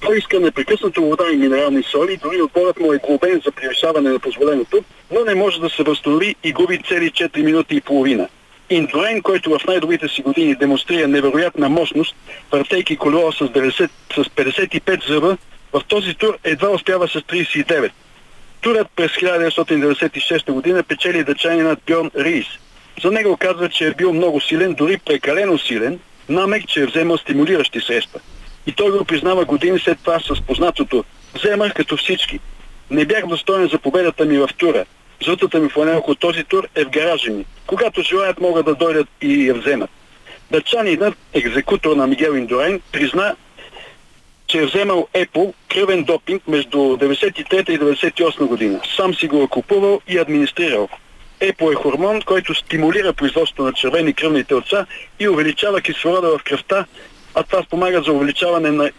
[0.00, 4.18] Той иска непрекъснато вода и минерални соли, дори отборът му е глобен за превишаване на
[4.18, 8.28] позволеното, но не може да се възстанови и губи цели 4 минути и половина.
[8.70, 12.16] Индорен, който в най-добрите си години демонстрира невероятна мощност,
[12.52, 15.36] въртейки колело с, 90, с 55 зъба,
[15.72, 17.90] в този тур едва успява с 39.
[18.60, 22.46] Турът през 1996 година печели дъчанинът Бьорн Рис.
[23.02, 25.98] За него казва, че е бил много силен, дори прекалено силен,
[26.28, 28.20] намек, че е вземал стимулиращи средства.
[28.66, 31.04] И той го признава години след това с познатото.
[31.34, 32.40] Вземах като всички.
[32.90, 34.84] Не бях достоен за победата ми в тура.
[35.22, 37.44] Жълтата ми фланелка от този тур е в гаража ми.
[37.66, 39.90] Когато желаят, могат да дойдат и я вземат.
[40.50, 43.34] Дъчанинът, екзекутор на Мигел Индорен, призна,
[44.50, 48.80] че е вземал ЕПО, кръвен допинг между 93 и 98 година.
[48.96, 50.88] Сам си го е купувал и администрирал.
[51.40, 54.86] ЕПО е хормон, който стимулира производството на червени кръвни телца
[55.20, 56.84] и увеличава кислорода в кръвта,
[57.34, 58.90] а това спомага за увеличаване на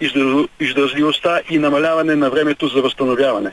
[0.60, 3.52] издържливостта и намаляване на времето за възстановяване.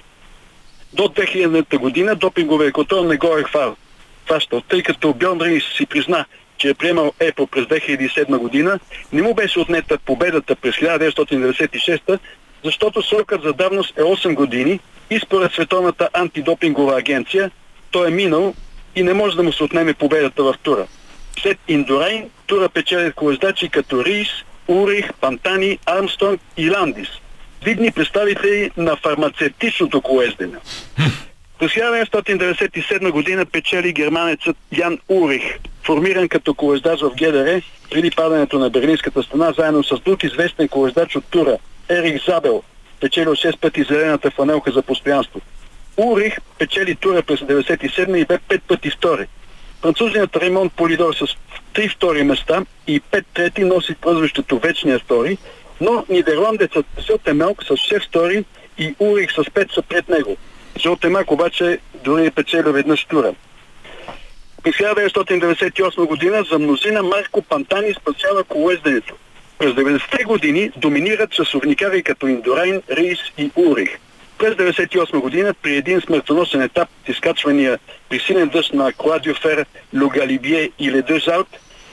[0.93, 3.77] До 2000 година допинговия контрол не го е хвал.
[4.27, 6.25] Фащал, тъй като Бьон Рейс си призна,
[6.59, 8.79] че е приемал ЕПО през 2007 година,
[9.13, 12.19] не му беше отнета победата през 1996,
[12.65, 14.81] защото срокът за давност е 8 години
[15.11, 17.51] и според Световната антидопингова агенция
[17.91, 18.55] той е минал
[18.97, 20.87] и не може да му се отнеме победата в тура.
[21.43, 24.29] След Индорайн, тура печелят колездачи като Рис,
[24.69, 27.09] Урих, Пантани, Армстронг и Ландис.
[27.65, 30.57] Видни представители на фармацевтичното колездене.
[31.59, 38.70] През 1997 година печели германецът Ян Урих, формиран като колездач в ГДР преди падането на
[38.70, 41.57] Берлинската стена, заедно с друг известен колездач от Тура,
[41.89, 42.62] Ерик Забел,
[43.01, 45.41] печелил 6 пъти зелената фанелка за постоянство.
[45.97, 49.26] Урих печели тура през 97 и бе 5 пъти втори.
[49.82, 51.36] Французният Ремонт Полидор с
[51.74, 55.39] 3 втори места и 5 трети носи прозвището Вечния втори,
[55.80, 58.45] но нидерландецът Зотемелк с 6 втори
[58.78, 60.36] и Урих с 5 са пред него.
[60.82, 63.34] Зотемак обаче дори е печелил веднъж тура.
[64.63, 69.15] През 1998 година за мнозина Марко Пантани спасява колезденето.
[69.59, 73.99] През 90-те години доминират часовникари като Индорайн, Рейс и Урих.
[74.39, 77.78] През 1998 година при един смъртоносен етап с изкачвания
[78.09, 79.66] при силен дъжд на Кладио Фер,
[80.01, 81.49] Логалибие и Леде Жалт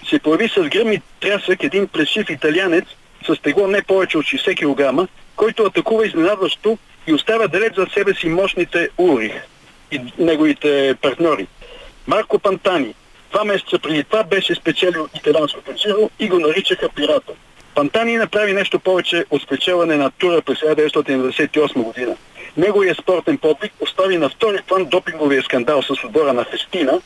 [0.09, 2.85] се появи с гръм и трясък един плешив италианец
[3.27, 6.77] с тегло не повече от 60 кг, който атакува изненадващо
[7.07, 9.33] и оставя далеч за себе си мощните Урих
[9.91, 11.47] и неговите партньори.
[12.07, 12.93] Марко Пантани
[13.31, 17.33] два месеца преди това беше спечелил италианското джиро и го наричаха пирата.
[17.75, 22.15] Пантани направи нещо повече от спечелване на тура през 1998 година.
[22.57, 27.01] Неговият спортен подвиг остави на втори план допинговия скандал с отбора на Фестина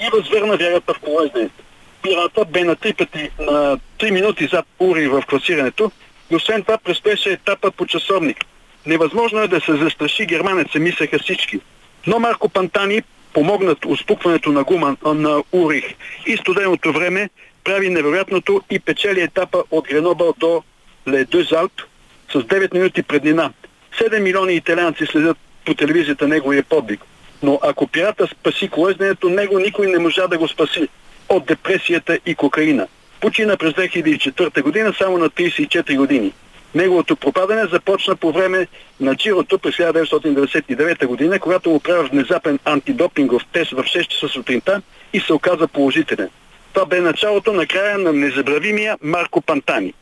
[0.00, 1.62] и възвърна вярата в колездените.
[2.02, 5.90] Пирата бе на три пъти на 3 минути зад Ури в класирането
[6.30, 8.44] и освен това предстоеше етапа по часовник.
[8.86, 11.60] Невъзможно е да се застраши германеца, мислеха всички.
[12.06, 13.02] Но Марко Пантани
[13.34, 15.84] помогнат успукването на гума на Урих
[16.26, 17.30] и студеното време
[17.64, 20.62] прави невероятното и печели етапа от Гренобъл до
[21.08, 21.72] Ледузалп
[22.32, 23.52] с 9 минути преднина.
[24.00, 25.36] 7 милиони италианци следят
[25.66, 27.00] по телевизията неговия подвиг.
[27.42, 30.88] Но ако пирата спаси колезнението, него никой не можа да го спаси
[31.28, 32.86] от депресията и кокаина.
[33.20, 36.32] Почина през 2004 година само на 34 години.
[36.74, 38.66] Неговото пропадане започна по време
[39.00, 44.82] на Джирото през 1999 година, когато му внезапен антидопингов тест в 6 часа сутринта
[45.12, 46.28] и се оказа положителен.
[46.72, 49.94] Това бе началото на края на незабравимия Марко Пантани.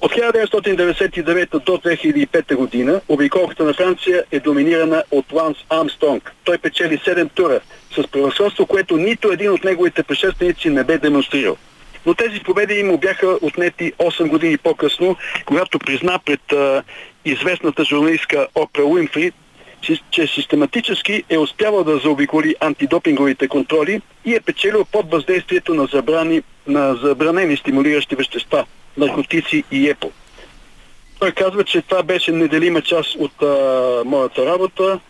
[0.00, 6.32] От 1999 до 2005 година обиколката на Франция е доминирана от Ланс Армстронг.
[6.44, 7.60] Той печели 7 тура
[7.96, 11.56] с превъзходство, което нито един от неговите предшественици не бе демонстрирал.
[12.06, 15.16] Но тези победи му бяха отнети 8 години по-късно,
[15.46, 16.82] когато призна пред а,
[17.24, 19.32] известната журналистка Опра Уинфри,
[19.80, 25.86] че, че систематически е успявал да заобиколи антидопинговите контроли и е печелил под въздействието на,
[25.86, 28.64] забрани, на забранени стимулиращи вещества,
[28.96, 30.10] наркотици и ЕПО.
[31.18, 35.00] Той казва, че това беше неделима част от а, моята работа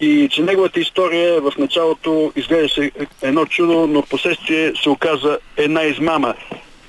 [0.00, 2.90] и че неговата история в началото изглеждаше
[3.22, 6.34] едно чудо, но в последствие се оказа една измама.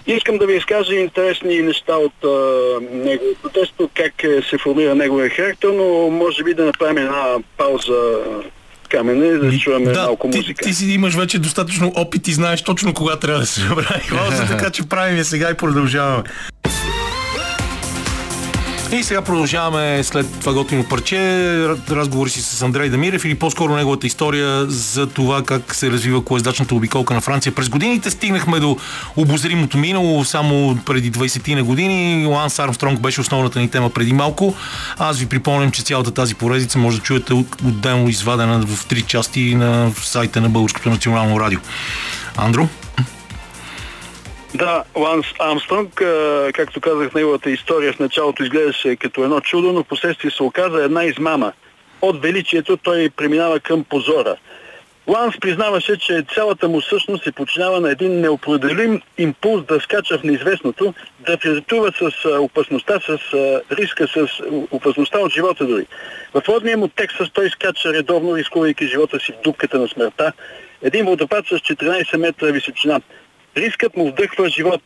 [0.08, 2.14] Искам да ви изкажа интересни неща от
[2.92, 8.20] неговото тесто, как е, се формира неговия характер, но може би да направим една пауза
[8.90, 10.66] камене, да чуваме да, малко ти, музика.
[10.66, 14.46] ти си имаш вече достатъчно опит и знаеш точно кога трябва да се направи пауза,
[14.50, 16.24] така че правим я сега и продължаваме.
[18.92, 21.20] И сега продължаваме след това готино парче
[21.92, 26.76] разговори си с Андрей Дамирев или по-скоро неговата история за това как се развива колездачната
[26.76, 27.56] обиколка на Франция.
[27.56, 28.78] През годините стигнахме до
[29.16, 32.26] обозримото минало, само преди 20 на години.
[32.26, 34.56] Ланс Армстронг беше основната ни тема преди малко.
[34.98, 37.34] Аз ви припомням, че цялата тази поредица може да чуете
[37.66, 41.60] отделно извадена в три части на сайта на Българското национално радио.
[42.38, 42.68] Андро?
[44.56, 49.84] Да, Ланс Армстронг, а, както казах, неговата история в началото изглеждаше като едно чудо, но
[49.84, 51.54] в последствие се оказа една измама.
[52.02, 54.36] От величието той преминава към позора.
[55.08, 60.24] Ланс признаваше, че цялата му същност се починява на един неопределим импулс да скача в
[60.24, 63.20] неизвестното, да флиртува с опасността, с
[63.72, 64.28] риска, с
[64.72, 65.86] опасността от живота дори.
[66.34, 70.34] В родния му текст той скача редовно, рискувайки живота си в дупката на смъртта.
[70.82, 73.02] Един водопад с 14 метра височина.
[73.60, 74.82] Рискът му вдъхва живот.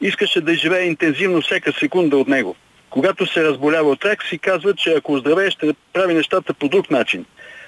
[0.00, 2.56] Искаше да живее интензивно всяка секунда от него.
[2.90, 6.90] Когато се разболява от рак, си казва, че ако оздравее, ще прави нещата по друг
[6.90, 7.24] начин.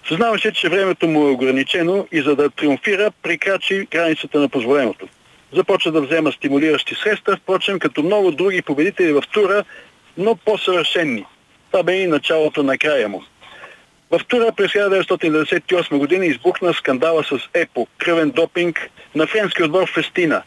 [0.08, 5.08] Съзнаваше, че времето му е ограничено и за да триумфира, прекрачи границата на позволеното.
[5.52, 9.64] Започва да взема стимулиращи средства, впрочем, като много други победители в тура,
[10.18, 11.24] но по-съвършенни.
[11.70, 13.22] Това бе и началото на края му.
[14.10, 20.42] В тура през 1998 година избухна скандала с ЕПО, кръвен допинг на френски отбор Фестина.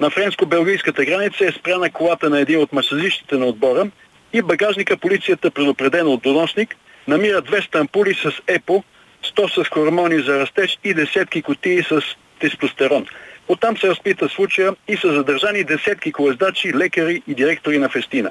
[0.00, 3.90] На френско-белгийската граница е спряна колата на един от масажистите на отбора
[4.32, 6.76] и багажника полицията, предупредена от доносник,
[7.08, 8.84] намира 200 ампули с ЕПО,
[9.24, 12.00] 100 с хормони за растеж и десетки кутии с
[12.40, 13.06] тестостерон.
[13.48, 18.30] Оттам се разпита случая и са задържани десетки колездачи, лекари и директори на Фестина.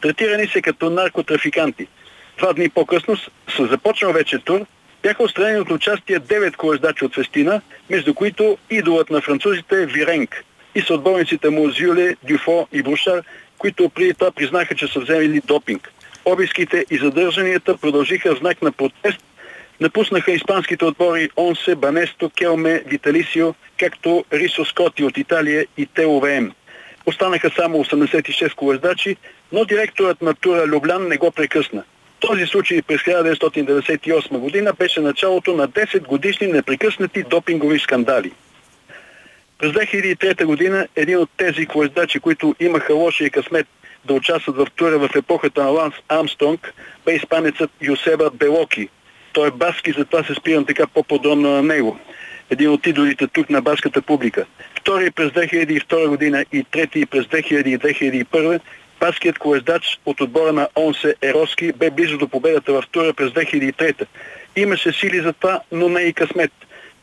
[0.00, 1.86] Третирани се като наркотрафиканти.
[2.38, 4.66] Два дни по-късно с- с започнал вече тур,
[5.02, 7.60] бяха отстранени от участие 9 колездачи от Фестина,
[7.90, 13.22] между които идолът на французите Виренк и съотборниците му Зюле, Дюфо и Брушар,
[13.58, 15.92] които преди това признаха, че са взели допинг.
[16.24, 19.20] Обиските и задържанията продължиха в знак на протест
[19.82, 26.52] Напуснаха испанските отбори Онсе, Банесто, Келме, Виталисио, както Рисо Скоти от Италия и ТОВМ.
[27.06, 29.16] Останаха само 86 колездачи,
[29.52, 31.82] но директорът на тура Люблян не го прекъсна.
[32.22, 38.32] Този случай през 1998 година беше началото на 10 годишни непрекъснати допингови скандали.
[39.58, 43.66] През 2003 година един от тези колездачи, които имаха лошия късмет
[44.04, 46.74] да участват в тура в епохата на Ланс Амстронг,
[47.06, 48.88] бе изпанецът Юсеба Белоки.
[49.32, 51.98] Той е баски, затова се спирам така по-подробно на него.
[52.50, 54.46] Един от идолите тук на баската публика.
[54.80, 58.60] Втори през 2002 година и трети през 2000 и 2001
[59.02, 64.06] Баският колездач от отбора на Онсе Ероски бе близо до победата в тура през 2003.
[64.56, 66.52] Имаше сили за това, но не и късмет.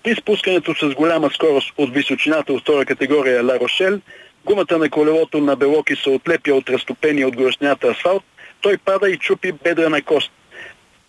[0.04, 4.00] При спускането с голяма скорост от височината от втора категория Ла Рошел,
[4.46, 8.24] гумата на колелото на Белоки се отлепя от разтопения от горещнята асфалт,
[8.62, 10.32] той пада и чупи бедрена кост.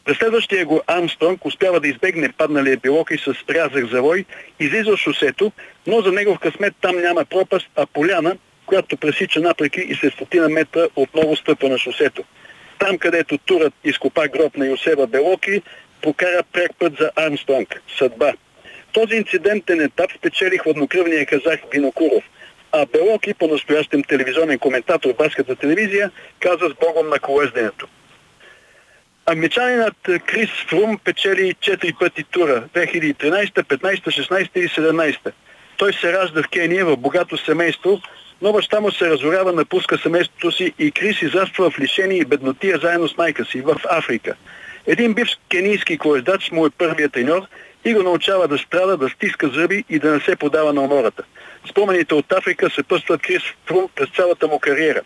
[0.04, 4.24] Преследващия го Армстронг успява да избегне падналия Белоки с рязък завой,
[4.60, 5.52] излиза шосето,
[5.86, 8.36] но за негов късмет там няма пропаст, а поляна,
[8.70, 12.24] която пресича напреки и след стотина метра отново стъпа на шосето.
[12.78, 15.62] Там, където турът изкопа гроб на Йосеба Белоки,
[16.02, 17.82] прокара пряк път за Армстронг.
[17.98, 18.32] Съдба.
[18.92, 22.24] Този инцидентен етап спечели хладнокръвния казах Винокуров,
[22.72, 26.10] а Белоки, по-настоящем телевизионен коментатор в баската телевизия,
[26.40, 27.88] каза с богом на колезденето.
[29.26, 35.32] Англичанинът Крис Фрум печели 4 пъти тура 2013, 15, 16 и 17.
[35.76, 38.00] Той се ражда в Кения в богато семейство,
[38.42, 42.78] но баща му се разорява, напуска семейството си и Крис израства в лишение и беднотия
[42.78, 44.34] заедно с майка си в Африка.
[44.86, 47.42] Един бивш кенийски колездач му е първият треньор
[47.84, 51.22] и го научава да страда, да стиска зъби и да не се подава на умората.
[51.70, 55.00] Спомените от Африка се пъстват Крис Фрум през цялата му кариера.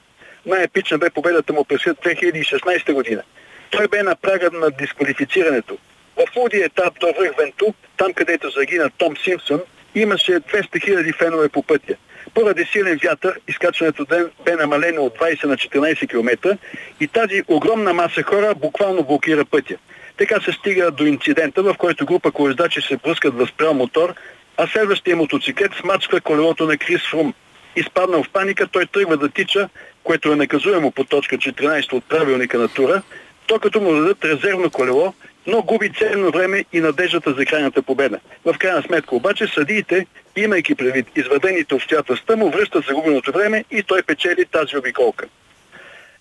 [0.47, 3.23] Най-епична бе победата му през 2016 година.
[3.71, 5.79] Той бе на прага на дисквалифицирането.
[6.17, 7.67] В лудия етап до връх Венту,
[7.97, 9.61] там където загина Том Симпсън,
[9.95, 11.95] имаше 200 000 фенове по пътя.
[12.35, 16.59] Поради силен вятър, изкачването ден бе намалено от 20 на 14 км
[17.01, 19.75] и тази огромна маса хора буквално блокира пътя.
[20.17, 24.15] Така се стига до инцидента, в който група колездачи се бръскат в спрял мотор,
[24.57, 27.35] а следващия мотоциклет смачква колелото на Крис Фрум.
[27.77, 29.69] Изпаднал в паника, той тръгва да тича,
[30.05, 33.03] което е наказуемо по точка 14 от правилника на тура,
[33.47, 35.15] то като му дадат резервно колело,
[35.47, 38.21] но губи ценно време и надеждата за крайната победа.
[38.45, 40.07] В крайна сметка обаче съдиите,
[40.37, 45.27] имайки предвид изведените обстоятелства, му връщат загубеното време и той печели тази обиколка.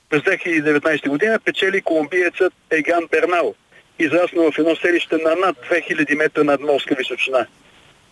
[0.10, 3.56] През 2019 година печели колумбиецът Еган Бернал,
[4.00, 7.46] израснал в едно селище на над 2000 метра над морска височина.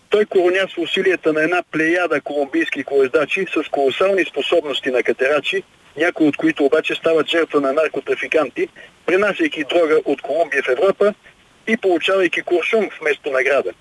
[0.09, 5.63] Той коронясва усилията на една плеяда колумбийски колездачи с колосални способности на катерачи,
[5.97, 8.67] някои от които обаче стават жертва на наркотрафиканти,
[9.05, 11.13] пренасяйки дрога от Колумбия в Европа
[11.67, 13.71] и получавайки куршум вместо награда.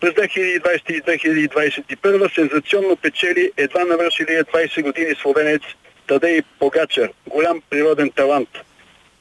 [0.00, 5.62] През 2020 и 2021 сензационно печели едва навършилия 20 години словенец
[6.06, 8.48] Тадей Погачар, голям природен талант.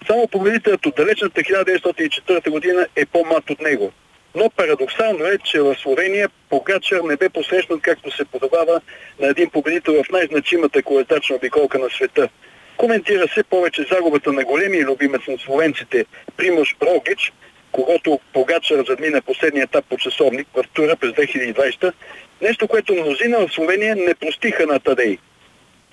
[0.07, 3.91] Само победителят от далечната 1904 година е по-млад от него.
[4.36, 8.82] Но парадоксално е, че в Словения Погачар не бе посрещнат както се подобава
[9.20, 12.30] на един победител в най-значимата колетачна обиколка на света.
[12.78, 16.06] Коментира се повече загубата на големия любимец на словенците
[16.38, 17.34] Примош Рогич,
[17.72, 21.94] когато Погачар задмина последния етап по часовник в тура през 2020,
[22.41, 25.18] нещо, което мнозина в Словения не простиха на Тадей.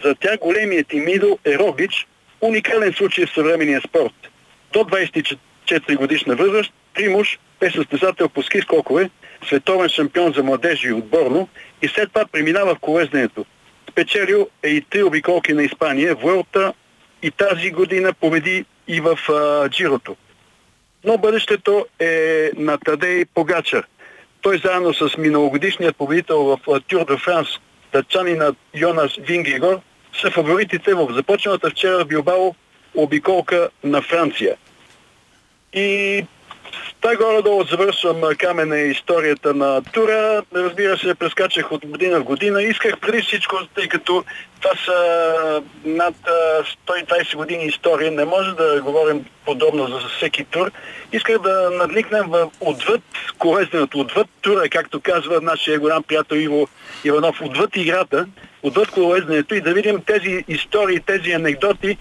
[0.05, 2.07] За тях големият им идол е Рогич,
[2.41, 4.15] уникален случай в съвременния спорт.
[4.73, 9.11] До 24 годишна възраст Примуш бе състезател по ски скокове,
[9.47, 11.49] световен шампион за младежи и отборно
[11.83, 13.45] и след това преминава в колезненето.
[13.91, 16.73] Спечелил е и три обиколки на Испания, Vuelta
[17.23, 20.17] и тази година победи и в а, Джирото.
[21.05, 23.87] Но бъдещето е на Тадей Погачар.
[24.43, 27.49] Той заедно с миналогодишният победител в Тур де Франс,
[27.93, 29.81] датчанина Йонас Вингигор,
[30.21, 32.55] са фаворитите в започналата вчера в Билбао
[32.95, 34.57] обиколка на Франция.
[35.73, 36.25] И
[37.01, 40.43] Та горе-долу завършвам камена и историята на тура.
[40.55, 42.63] Разбира се, прескачах от година в година.
[42.63, 44.25] Исках преди всичко, тъй като
[44.61, 50.71] това са над а, 120 години история, не може да говорим подобно за всеки тур.
[51.13, 53.03] Исках да надникнем в отвъд
[53.39, 56.69] колезненето, отвъд тура, както казва нашия голям приятел Иво
[57.05, 58.27] Иванов, отвъд играта,
[58.63, 61.97] отвъд колезненето и да видим тези истории, тези анекдоти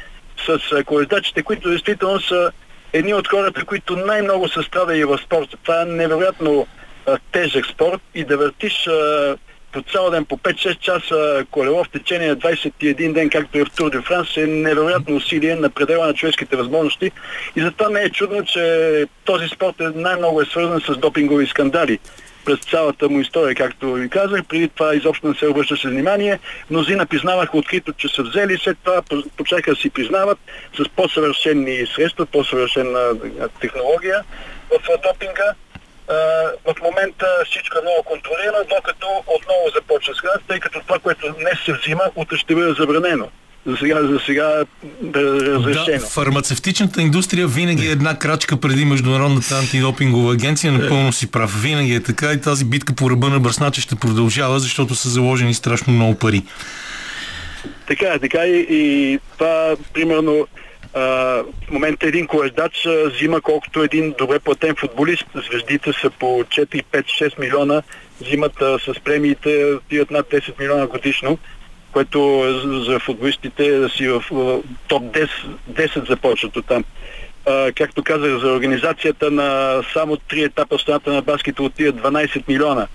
[0.46, 2.52] с колездачите, които действително са
[2.94, 5.58] едни от хората, които най-много са страдали в спорта.
[5.64, 6.68] Това е невероятно
[7.08, 9.38] а, тежък спорт и да въртиш а,
[9.72, 13.72] по цял ден по 5-6 часа колело в течение на 21 ден, както е в
[13.76, 17.12] Тур де Франс, е невероятно усилие на предела на човешките възможности.
[17.56, 22.00] И затова не е чудно, че този спорт е най-много е свързан с допингови скандали
[22.46, 24.42] през цялата му история, както ви казах.
[24.50, 26.40] Преди това изобщо не се обръщаше внимание.
[26.70, 29.02] Мнозина признаваха открито, че са взели, след това
[29.38, 30.40] почнаха да си признават
[30.78, 33.10] с по-съвършени средства, по-съвършена
[33.62, 34.24] технология
[34.70, 35.54] в допинга.
[36.66, 41.60] В момента всичко е много контролирано, докато отново започва сега, тъй като това, което днес
[41.66, 43.28] се взима, утре ще бъде забранено.
[43.66, 44.64] За сега, за сега
[45.16, 45.86] разрешено.
[45.86, 50.72] Да, фармацевтичната индустрия винаги е една крачка преди Международната антидопингова агенция.
[50.72, 51.62] Напълно си прав.
[51.62, 55.54] Винаги е така и тази битка по ръба на бръсначе ще продължава, защото са заложени
[55.54, 56.44] страшно много пари.
[57.88, 60.48] Така е, така и, и това, примерно,
[60.94, 65.26] а, в момента един колеждач а, взима колкото един добре платен футболист.
[65.50, 67.82] Звездите са по 4, 5, 6 милиона,
[68.22, 71.38] взимат а, с премиите, отиват над 10 милиона годишно,
[71.92, 72.44] което
[72.86, 74.24] за- футболистите е да си в
[74.88, 75.30] топ 10,
[75.70, 76.84] 10 започват от там.
[77.48, 82.48] А, както казах, за организацията на само три етапа в страната на баскета отиват 12
[82.48, 82.88] милиона.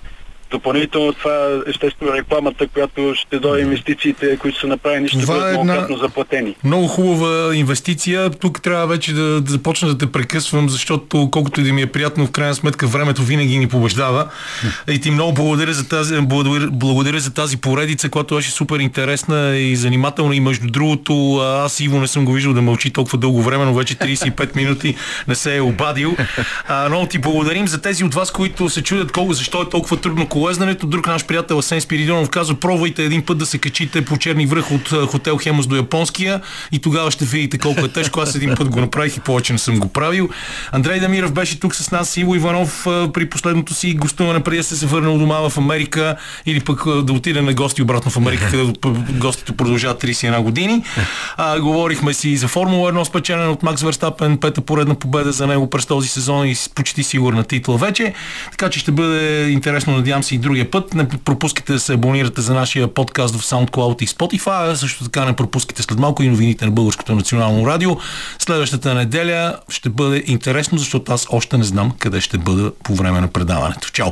[0.51, 1.37] Допълнително това
[1.67, 5.97] естествено рекламата, която ще дойде инвестициите, които са направени, ще Това е бъдат една- многократно
[5.99, 6.55] заплатени.
[6.65, 8.31] Много хубава инвестиция.
[8.31, 11.87] Тук трябва вече да, да започна да те прекъсвам, защото колкото и да ми е
[11.87, 14.29] приятно, в крайна сметка времето винаги ни побеждава.
[14.89, 19.57] И ти много благодаря за тази, благодаря, благодаря за тази поредица, която беше супер интересна
[19.57, 20.37] и занимателна.
[20.37, 23.75] И между другото, аз Иво не съм го виждал да мълчи толкова дълго време, но
[23.75, 24.97] вече 35 минути
[25.29, 26.17] не се е обадил.
[26.69, 29.97] А, много ти благодарим за тези от вас, които се чудят колко, защо е толкова
[29.97, 30.87] трудно колезнането.
[30.87, 34.73] Друг наш приятел Асен Спиридонов казва, пробвайте един път да се качите по черни връх
[34.73, 36.41] от хотел Хемос до Японския
[36.73, 38.21] и тогава ще видите колко е тежко.
[38.21, 40.29] Аз един път го направих и повече не съм го правил.
[40.73, 44.77] Андрей Дамиров беше тук с нас, Иво Иванов при последното си гостуване, преди да се
[44.77, 48.97] се върнал дома в Америка или пък да отиде на гости обратно в Америка, където
[49.11, 50.83] гостите продължават 31 години.
[51.37, 55.47] А, говорихме си и за Формула 1 спечелен от Макс Верстапен, пета поредна победа за
[55.47, 58.15] него през този сезон и почти сигурна титла вече.
[58.51, 60.95] Така че ще бъде интересно, надявам се и другия път.
[60.95, 65.33] Не пропускайте да се абонирате за нашия подкаст в SoundCloud и Spotify, също така не
[65.33, 67.97] пропускайте след малко и новините на Българското национално радио.
[68.39, 73.21] Следващата неделя ще бъде интересно, защото аз още не знам къде ще бъда по време
[73.21, 73.91] на предаването.
[73.93, 74.11] Чао!